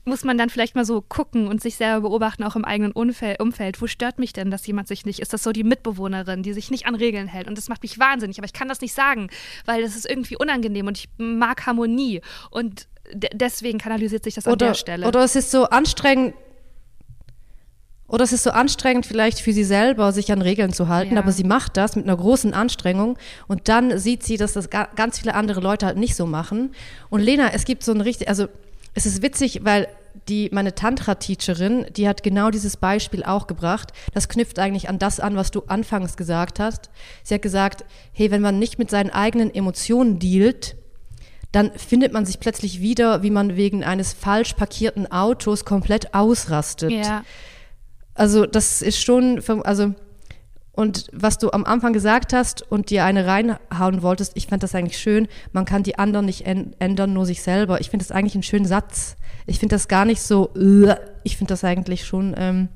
[0.06, 3.39] muss man dann vielleicht mal so gucken und sich selber beobachten, auch im eigenen Umfeld,
[3.39, 3.82] Umfeld.
[3.82, 6.72] Wo stört mich denn, dass jemand sich nicht, ist das so die Mitbewohnerin, die sich
[6.72, 7.47] nicht an Regeln hält?
[7.47, 9.30] Und das macht mich wahnsinnig, aber ich kann das nicht sagen,
[9.66, 12.22] weil das ist irgendwie unangenehm und ich mag Harmonie.
[12.51, 12.88] Und
[13.34, 15.08] deswegen kanalisiert sich das an oder, der Stelle.
[15.08, 16.36] Oder es ist so anstrengend,
[18.08, 21.22] oder es ist so anstrengend vielleicht für sie selber, sich an Regeln zu halten, ja.
[21.22, 25.20] aber sie macht das mit einer großen Anstrengung und dann sieht sie, dass das ganz
[25.20, 26.76] viele andere Leute halt nicht so machen.
[27.10, 28.47] Und Lena, es gibt so ein richtig, also
[28.96, 29.88] es ist witzig, weil
[30.30, 33.91] die, meine Tantra-Teacherin, die hat genau dieses Beispiel auch gebracht.
[34.14, 36.89] Das knüpft eigentlich an das an, was du anfangs gesagt hast.
[37.22, 40.78] Sie hat gesagt, hey, wenn man nicht mit seinen eigenen Emotionen dealt,
[41.52, 46.91] dann findet man sich plötzlich wieder, wie man wegen eines falsch parkierten Autos komplett ausrastet.
[46.91, 47.24] Ja.
[48.14, 49.93] Also das ist schon, also
[50.76, 54.76] und was du am Anfang gesagt hast und dir eine reinhauen wolltest, ich fand das
[54.76, 55.28] eigentlich schön.
[55.53, 57.80] Man kann die anderen nicht ändern, nur sich selber.
[57.80, 59.15] Ich finde das eigentlich einen schönen Satz.
[59.45, 62.69] Ich finde das gar nicht so, äh, ich finde das eigentlich schon ähm,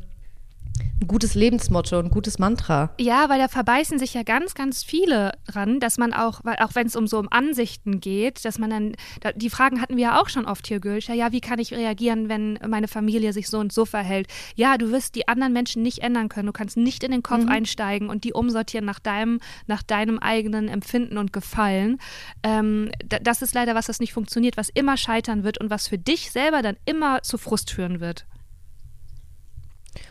[1.01, 2.91] ein gutes Lebensmotto, ein gutes Mantra.
[2.99, 6.75] Ja, weil da verbeißen sich ja ganz, ganz viele dran, dass man auch, weil auch
[6.75, 10.03] wenn es um so um Ansichten geht, dass man dann, da, die Fragen hatten wir
[10.03, 13.47] ja auch schon oft hier, Gülscha, ja, wie kann ich reagieren, wenn meine Familie sich
[13.47, 14.27] so und so verhält?
[14.55, 17.43] Ja, du wirst die anderen Menschen nicht ändern können, du kannst nicht in den Kopf
[17.43, 17.49] mhm.
[17.49, 21.99] einsteigen und die umsortieren nach deinem, nach deinem eigenen Empfinden und Gefallen.
[22.43, 25.97] Ähm, das ist leider was, das nicht funktioniert, was immer scheitern wird und was für
[25.97, 28.25] dich selber dann immer zu Frust führen wird.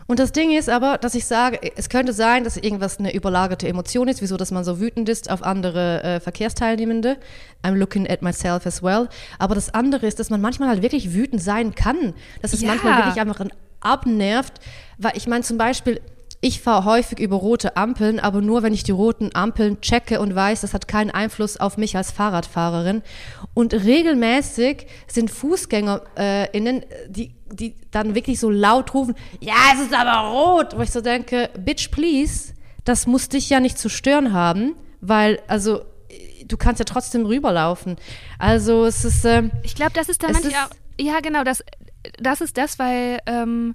[0.06, 3.68] Und das Ding ist aber, dass ich sage, es könnte sein, dass irgendwas eine überlagerte
[3.68, 7.18] Emotion ist, wieso, dass man so wütend ist auf andere äh, Verkehrsteilnehmende.
[7.62, 9.08] I'm looking at myself as well.
[9.38, 12.14] Aber das andere ist, dass man manchmal halt wirklich wütend sein kann.
[12.40, 12.68] Dass es ja.
[12.68, 13.44] manchmal wirklich einfach
[13.80, 14.54] abnervt.
[14.96, 16.00] Weil ich meine zum Beispiel,
[16.40, 20.34] ich fahre häufig über rote Ampeln, aber nur, wenn ich die roten Ampeln checke und
[20.34, 23.02] weiß, das hat keinen Einfluss auf mich als Fahrradfahrerin.
[23.54, 30.28] Und regelmäßig sind FußgängerInnen, die, die dann wirklich so laut rufen, ja, es ist aber
[30.28, 34.74] rot, wo ich so denke, bitch, please, das muss dich ja nicht zu stören haben,
[35.00, 35.82] weil, also,
[36.46, 37.96] du kannst ja trotzdem rüberlaufen.
[38.38, 39.24] Also, es ist.
[39.24, 40.70] Ähm, ich glaube, das ist dann manchmal auch.
[41.00, 41.62] Ja, genau, das,
[42.18, 43.18] das ist das, weil.
[43.26, 43.74] Ähm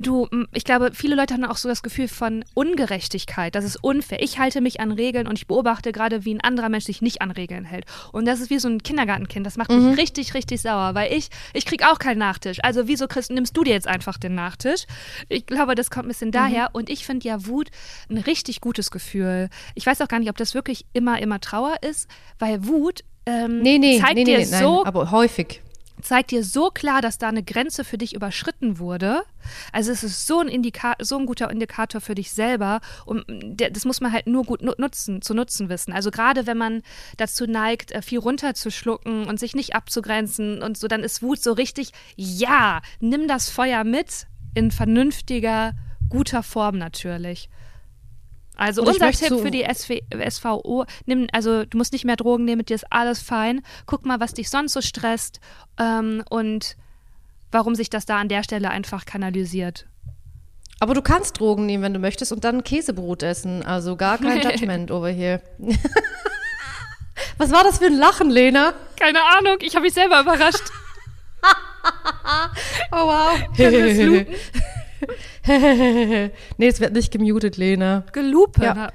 [0.00, 3.54] du, ich glaube, viele Leute haben auch so das Gefühl von Ungerechtigkeit.
[3.54, 4.22] Das ist unfair.
[4.22, 7.22] Ich halte mich an Regeln und ich beobachte gerade, wie ein anderer Mensch sich nicht
[7.22, 7.84] an Regeln hält.
[8.12, 9.46] Und das ist wie so ein Kindergartenkind.
[9.46, 9.90] Das macht mhm.
[9.90, 12.58] mich richtig, richtig sauer, weil ich, ich kriege auch keinen Nachtisch.
[12.62, 14.86] Also wieso Chris, nimmst du dir jetzt einfach den Nachtisch?
[15.28, 16.32] Ich glaube, das kommt ein bisschen mhm.
[16.32, 16.70] daher.
[16.72, 17.70] Und ich finde ja Wut
[18.08, 19.48] ein richtig gutes Gefühl.
[19.74, 23.60] Ich weiß auch gar nicht, ob das wirklich immer, immer Trauer ist, weil Wut ähm,
[23.60, 25.60] nee, nee, zeigt nee, dir so, nein, aber häufig
[26.02, 29.22] zeigt dir so klar, dass da eine Grenze für dich überschritten wurde.
[29.72, 33.24] Also es ist so ein, Indika so ein guter Indikator für dich selber und
[33.56, 35.92] das muss man halt nur gut nutzen, zu nutzen wissen.
[35.92, 36.82] Also gerade wenn man
[37.16, 41.52] dazu neigt, äh, viel runterzuschlucken und sich nicht abzugrenzen und so, dann ist Wut so
[41.52, 45.74] richtig, ja, nimm das Feuer mit in vernünftiger,
[46.08, 47.48] guter Form natürlich.
[48.60, 49.94] Also unser Tipp für die SV,
[50.28, 53.62] SVO, nimm, also du musst nicht mehr Drogen nehmen, mit dir ist alles fein.
[53.86, 55.40] Guck mal, was dich sonst so stresst
[55.78, 56.76] ähm, und
[57.50, 59.86] warum sich das da an der Stelle einfach kanalisiert.
[60.78, 63.62] Aber du kannst Drogen nehmen, wenn du möchtest, und dann Käsebrot essen.
[63.62, 65.40] Also gar kein Judgment over here.
[67.38, 68.74] Was war das für ein Lachen, Lena?
[68.98, 70.64] Keine Ahnung, ich habe mich selber überrascht.
[72.92, 73.56] oh wow.
[73.56, 74.26] Können wir
[75.46, 76.30] nee,
[76.68, 78.04] es wird nicht gemutet, Lena.
[78.12, 78.62] Gelupen.
[78.62, 78.92] Ja.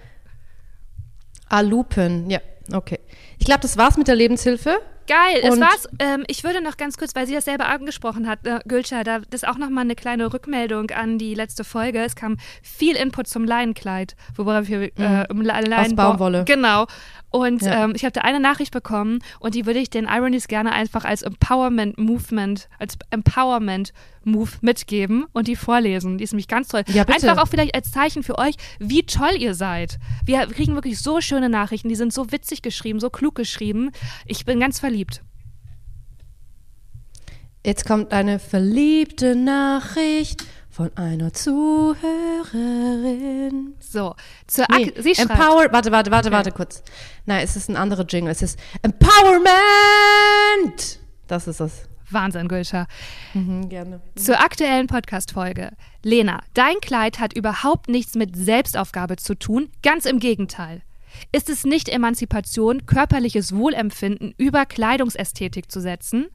[1.50, 2.40] Ah, Lupen, ja,
[2.74, 3.00] okay.
[3.38, 4.78] Ich glaube, das war's mit der Lebenshilfe.
[5.08, 5.88] Geil, es Und- war's.
[6.00, 9.20] Ähm, ich würde noch ganz kurz, weil sie das selber angesprochen hat, äh, Gülscha, da
[9.20, 12.00] das ist auch noch mal eine kleine Rückmeldung an die letzte Folge.
[12.04, 15.96] Es kam viel Input zum Leinenkleid, worauf wir äh, im Le- Leinenbau- Mhm.
[15.96, 16.44] Baumwolle.
[16.46, 16.88] Genau.
[17.32, 17.84] Und Ja.
[17.84, 21.04] ähm, ich habe da eine Nachricht bekommen und die würde ich den Ironies gerne einfach
[21.04, 23.92] als Empowerment Movement, als Empowerment
[24.24, 26.18] Move mitgeben und die vorlesen.
[26.18, 26.84] Die ist nämlich ganz toll.
[26.88, 27.04] Ja.
[27.04, 30.00] Einfach auch vielleicht als Zeichen für euch, wie toll ihr seid.
[30.26, 33.92] Wir kriegen wirklich so schöne Nachrichten, die sind so witzig geschrieben, so klug geschrieben.
[34.26, 35.22] Ich bin ganz verliebt.
[37.66, 40.46] Jetzt kommt eine verliebte Nachricht
[40.76, 43.76] von einer Zuhörerin.
[43.80, 44.14] So,
[44.46, 46.36] zur Nee, sie schreibt, Empower, warte, warte, warte, Okay.
[46.36, 46.84] warte kurz.
[47.26, 48.30] Nein, es ist ein anderer Jingle.
[48.30, 49.46] Es ist Empowerment.
[51.28, 51.88] Das ist es.
[52.12, 52.88] Wahnsinn, Gülscha.
[53.34, 54.02] Mhm, gerne.
[54.16, 55.72] Zur aktuellen Podcast-Folge.
[56.04, 60.82] Lena, dein Kleid hat überhaupt nichts mit Selbstaufgabe zu tun, ganz im Gegenteil.
[61.32, 66.28] Ist es nicht Emanzipation, körperliches Wohlempfinden über Kleidungsästhetik zu setzen?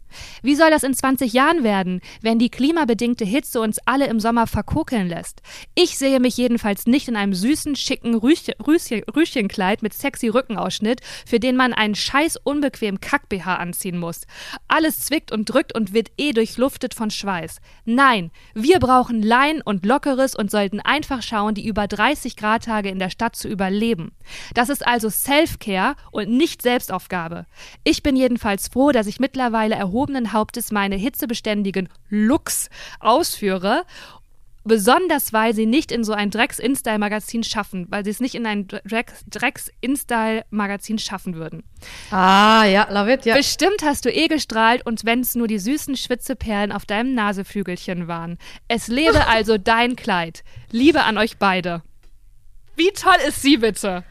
[0.42, 4.46] Wie soll das in 20 Jahren werden, wenn die klimabedingte Hitze uns alle im Sommer
[4.46, 5.42] verkokeln lässt?
[5.74, 11.00] Ich sehe mich jedenfalls nicht in einem süßen, schicken Rüschen, Rüschen, Rüschenkleid mit sexy Rückenausschnitt,
[11.26, 14.22] für den man einen scheiß unbequem Kack-BH anziehen muss.
[14.68, 17.60] Alles zwickt und drückt und wird eh durchluftet von Schweiß.
[17.84, 22.88] Nein, wir brauchen Lein und Lockeres und sollten einfach schauen, die über 30 Grad Tage
[22.88, 24.12] in der Stadt zu überleben.
[24.54, 27.46] Das ist also Self-Care und nicht Selbstaufgabe.
[27.84, 33.84] Ich bin jedenfalls froh, dass ich mittlerweile erhobenen Hauptes meine hitzebeständigen Looks ausführe.
[34.62, 38.68] Besonders, weil sie nicht in so ein Drecks-In-Style-Magazin schaffen, weil sie es nicht in ein
[38.68, 41.64] Drecks- Drecks-In-Style-Magazin schaffen würden.
[42.10, 43.36] Ah, ja, love it, ja.
[43.36, 48.06] Bestimmt hast du eh gestrahlt und wenn es nur die süßen Schwitzeperlen auf deinem Naseflügelchen
[48.06, 48.36] waren.
[48.68, 50.44] Es lebe also dein Kleid.
[50.70, 51.82] Liebe an euch beide.
[52.76, 54.04] Wie toll ist sie bitte?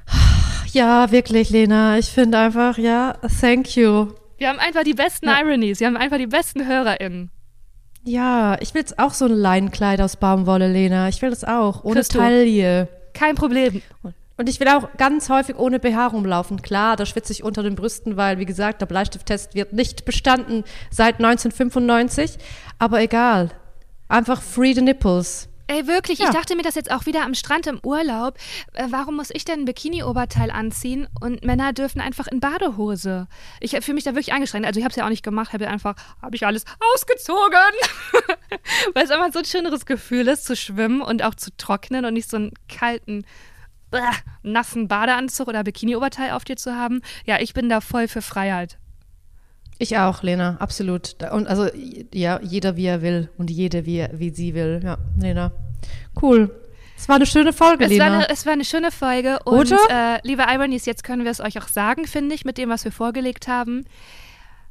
[0.73, 1.97] Ja, wirklich, Lena.
[1.97, 4.07] Ich finde einfach, ja, thank you.
[4.37, 5.39] Wir haben einfach die besten Ja.
[5.41, 7.29] Ironies, wir haben einfach die besten HörerInnen.
[8.03, 11.09] Ja, ich will jetzt auch so ein Leinenkleid aus Baumwolle, Lena.
[11.09, 11.83] Ich will das auch.
[11.83, 12.01] Ohne.
[12.03, 12.87] Taille.
[13.13, 13.81] Kein Problem.
[14.37, 16.61] Und ich will auch ganz häufig ohne BH rumlaufen.
[16.61, 20.63] Klar, da schwitze ich unter den Brüsten, weil, wie gesagt, der Bleistifttest wird nicht bestanden
[20.89, 22.37] seit 1995.
[22.79, 23.49] Aber egal.
[24.07, 25.48] Einfach free the nipples.
[25.69, 26.25] Ey, wirklich, Ja.
[26.25, 28.39] ich dachte mir das jetzt auch wieder am Strand im Urlaub.
[28.73, 33.27] Äh, warum muss ich denn ein Bikini-Oberteil anziehen und Männer dürfen einfach in Badehose?
[33.59, 34.65] Ich fühle mich da wirklich eingeschränkt.
[34.65, 36.65] Also ich habe es ja auch nicht gemacht, habe ja einfach, habe ich alles
[36.95, 37.53] ausgezogen.
[38.95, 42.15] Weil es einfach so ein schöneres Gefühl ist, zu schwimmen und auch zu trocknen und
[42.15, 43.23] nicht so einen kalten,
[43.91, 43.99] bäh,
[44.41, 47.01] nassen Badeanzug oder Bikini-Oberteil auf dir zu haben.
[47.25, 48.79] Ja, ich bin da voll für Freiheit.
[49.81, 51.15] Ich auch, Lena, absolut.
[51.31, 51.67] Und also,
[52.13, 54.81] ja, jeder wie er will und jede wie, er- wie sie will.
[54.83, 55.51] Ja, Lena.
[56.21, 56.53] Cool.
[56.97, 58.17] Es war eine schöne Folge, Es war, Lena.
[58.17, 59.39] eine, es war eine schöne Folge.
[59.45, 60.17] Und Oder?
[60.17, 62.83] äh, liebe Ironies, jetzt können wir es euch auch sagen, finde ich, mit dem, was
[62.83, 63.85] wir vorgelegt haben.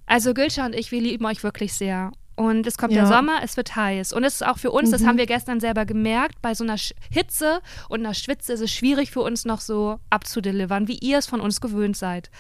[0.05, 2.13] Also Gülscha und ich, wir lieben euch wirklich sehr.
[2.37, 3.01] Und es kommt Ja.
[3.01, 4.13] der Sommer, es wird heiß.
[4.13, 6.77] Und es ist auch für uns, das haben wir gestern selber gemerkt, bei so einer
[7.11, 11.27] Hitze und einer Schwitze ist es schwierig für uns noch so abzudelivern, wie ihr es
[11.27, 12.31] von uns gewöhnt seid.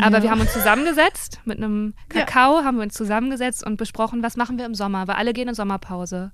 [0.00, 0.22] Aber Ja.
[0.22, 2.20] wir haben uns zusammengesetzt, mit einem Ja.
[2.24, 5.48] Kakao haben wir uns zusammengesetzt und besprochen, was machen wir im Sommer, weil alle gehen
[5.48, 6.32] in Sommerpause.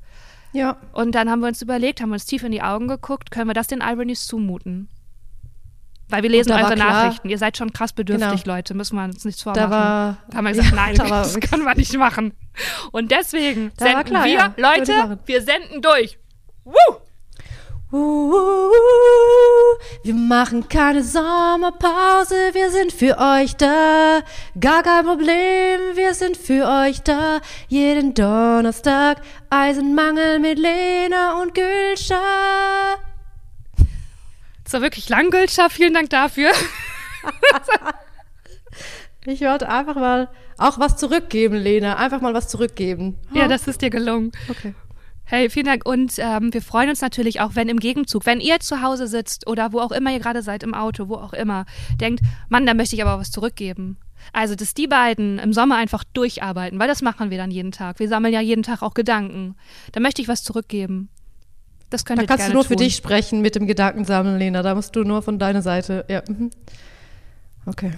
[0.53, 0.77] ja.
[0.93, 3.55] Und dann haben wir uns überlegt, haben uns tief in die Augen geguckt, können wir
[3.55, 4.89] das den Ironies zumuten?
[6.11, 7.29] Weil wir lesen eure Nachrichten.
[7.31, 8.57] Ihr seid schon krass bedürftig, Genau.
[8.57, 8.75] Leute.
[8.75, 9.71] Müssen wir uns nichts vormachen.
[9.71, 10.17] Da war.
[10.29, 12.35] da haben wir gesagt, ja, nein, da das können wir nicht machen.
[12.93, 16.19] Und deswegen Da senden klar, wir, ja, Leute, wir senden durch.
[16.65, 16.75] Woo!
[17.95, 18.73] Uh,
[20.03, 24.21] wir machen keine Sommerpause, wir sind für euch da.
[24.59, 27.41] Gar kein Problem, wir sind für euch da.
[27.69, 29.19] Jeden Donnerstag
[29.49, 32.97] Eisenmangel mit Lena und Gülscha.
[34.65, 35.69] Das war wirklich lang, Gülscha.
[35.69, 36.51] Vielen Dank dafür.
[39.27, 40.29] Ich wollte einfach mal
[40.59, 41.97] auch was zurückgeben, Lena.
[41.97, 43.19] Einfach mal was zurückgeben.
[43.33, 44.33] Ja, das ist dir gelungen.
[44.51, 44.75] Okay.
[45.27, 45.87] Hey, vielen Dank.
[45.87, 49.47] Und ähm, wir freuen uns natürlich auch, wenn im Gegenzug, wenn ihr zu Hause sitzt
[49.47, 51.65] oder wo auch immer ihr gerade seid, im Auto, wo auch immer,
[52.01, 53.97] denkt, Mann, da möchte ich aber was zurückgeben.
[54.33, 57.99] Also, dass die beiden im Sommer einfach durcharbeiten, weil das machen wir dann jeden Tag.
[57.99, 59.57] Wir sammeln ja jeden Tag auch Gedanken.
[59.93, 61.09] Da möchte ich was zurückgeben.
[61.91, 62.85] Das könnt Da kannst du nur für tun.
[62.85, 64.63] dich sprechen mit dem Gedankensammeln, Lena.
[64.63, 66.05] Da musst du nur von deiner Seite.
[66.09, 66.23] Ja.
[66.29, 66.51] mhm.
[67.67, 67.93] Okay.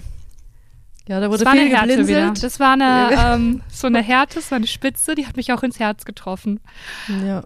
[1.07, 1.97] Ja, da Das wurde war eine viel Härte wieder.
[2.05, 2.43] geblinzelt.
[2.43, 5.63] Das war eine, ähm, so eine Härte, das war eine Spitze, die hat mich auch
[5.63, 6.59] ins Herz getroffen.
[7.25, 7.43] Ja.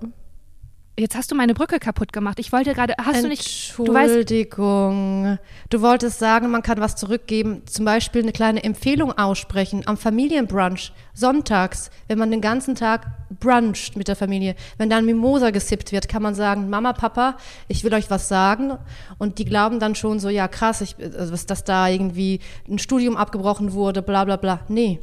[1.02, 2.38] Jetzt hast du meine Brücke kaputt gemacht.
[2.38, 5.40] Ich wollte gerade, hast du nicht, Entschuldigung.
[5.72, 10.94] Du wolltest sagen, man kann was zurückgeben, zum Beispiel eine kleine Empfehlung aussprechen am Familienbrunch,
[11.16, 13.08] sonntags, wenn man den ganzen Tag
[13.40, 14.54] bruncht mit der Familie.
[14.78, 17.36] Wenn dann Mimosa gesippt wird, kann man sagen, Mama, Papa,
[17.68, 18.78] ich will euch was sagen.
[19.18, 22.78] Und die glauben dann schon so, ja krass, ich, also, was- dass da irgendwie ein
[22.78, 24.60] Studium abgebrochen wurde, bla bla bla.
[24.68, 25.00] Nee,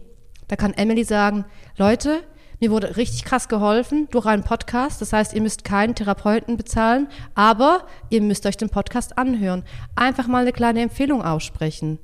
[0.46, 1.44] da kann Emily sagen,
[1.76, 2.20] Leute,
[2.60, 5.00] mir wurde richtig krass geholfen durch einen Podcast.
[5.00, 9.64] Das heißt, ihr müsst keinen Therapeuten bezahlen, aber ihr müsst euch den Podcast anhören.
[9.94, 11.98] Einfach mal eine kleine Empfehlung aussprechen.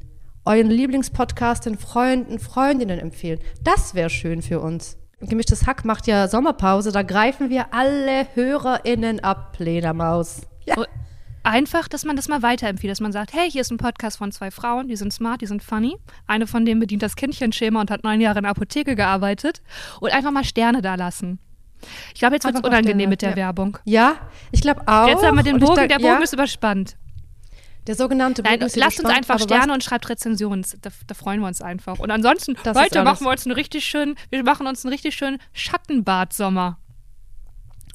[0.44, 3.40] Euren Lieblingspodcast den Freunden, Freundinnen empfehlen.
[3.62, 4.96] Das wäre schön für uns.
[5.20, 10.42] Gemischtes Hack macht ja Sommerpause, da greifen wir alle HörerInnen ab, Pledermaus.
[10.66, 10.76] Ja.
[11.44, 14.32] Einfach, dass man das mal weiterempfiehlt, dass man sagt, hey, hier ist ein Podcast von
[14.32, 15.96] zwei Frauen, die sind smart, die sind funny.
[16.26, 19.60] Eine von denen bedient das Kindchenschema und hat neun Jahre in der Apotheke gearbeitet.
[20.00, 21.38] Und einfach mal Sterne da lassen.
[22.14, 23.36] Ich glaube, jetzt wird es unangenehm mit der ja.
[23.36, 23.76] Werbung.
[23.84, 24.14] Ja,
[24.52, 25.06] ich glaube auch.
[25.06, 26.96] Jetzt haben wir den Bogen, denk- der Bogen ja, ist überspannt.
[27.86, 30.64] der sogenannte Bogen Nein, ist lasst uns einfach Sterne und schreibt Rezensionen.
[30.80, 31.98] Da, da freuen wir uns einfach.
[31.98, 35.14] Und ansonsten, Das heute machen wir uns einen richtig schönen, wir machen uns einen richtig
[35.14, 36.78] schönen Schattenbad-Sommer.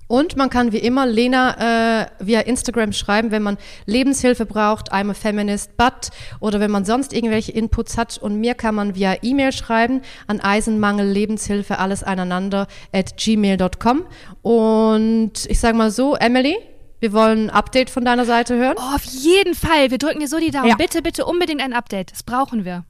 [0.10, 5.12] Und man kann wie immer Lena äh, via Instagram schreiben, wenn man Lebenshilfe braucht, I'm
[5.12, 8.18] a feminist, but oder wenn man sonst irgendwelche Inputs hat.
[8.18, 14.08] Und mir kann man via E-Mail schreiben an Eisenmangel Lebenshilfe alles aneinander at gmail.com.
[14.42, 16.58] Und ich sage mal so, Emily,
[17.00, 18.78] wir wollen ein Update von deiner Seite hören.
[18.80, 19.92] Oh, auf jeden Fall.
[19.92, 20.70] Wir drücken dir so die Daumen.
[20.70, 20.76] Ja.
[20.76, 22.14] Bitte, bitte unbedingt ein Update.
[22.14, 22.84] Das brauchen wir.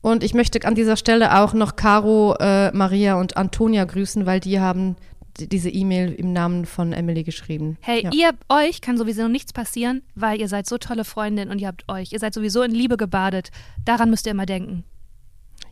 [0.00, 4.40] Und ich möchte an dieser Stelle auch noch Caro, äh, Maria und Antonia grüßen, weil
[4.40, 4.96] die haben
[5.38, 7.76] diese E-Mail im Namen von Emily geschrieben.
[7.80, 8.10] Hey, ja.
[8.12, 11.84] ihr, euch kann sowieso nichts passieren, weil ihr seid so tolle Freundinnen und ihr habt
[11.88, 12.12] euch.
[12.12, 13.50] Ihr seid sowieso in Liebe gebadet.
[13.84, 14.84] Daran müsst ihr immer denken.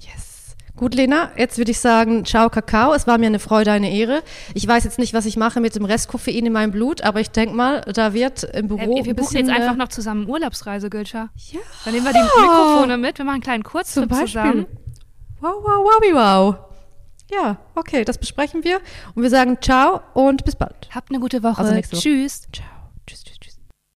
[0.01, 0.57] Yes.
[0.77, 2.95] Gut, Lena, jetzt würde ich sagen, ciao Kakao.
[2.95, 4.25] Es war mir eine Freude, eine Ehre.
[4.55, 7.21] Ich weiß jetzt nicht, was ich mache mit dem Rest Koffein in meinem Blut, aber
[7.21, 8.81] ich denke mal, da wird im Büro.
[8.81, 11.29] Äh, wir buchen jetzt einfach noch zusammen Urlaubsreise, Gülscha.
[11.53, 11.61] Ja.
[11.85, 13.19] Dann nehmen wir die Mikrofone mit.
[13.19, 14.27] Wir machen einen kleinen Kurztrip Zum Beispiel.
[14.27, 14.67] zusammen.
[15.41, 16.74] Wow, wow, wow, wow.
[17.31, 18.81] Ja, okay, das besprechen wir.
[19.15, 20.89] Und wir sagen ciao und bis bald.
[20.95, 21.59] Habt eine gute Woche.
[21.59, 22.03] Also nächste Woche.
[22.03, 22.47] Tschüss.
[22.53, 22.74] Ciao.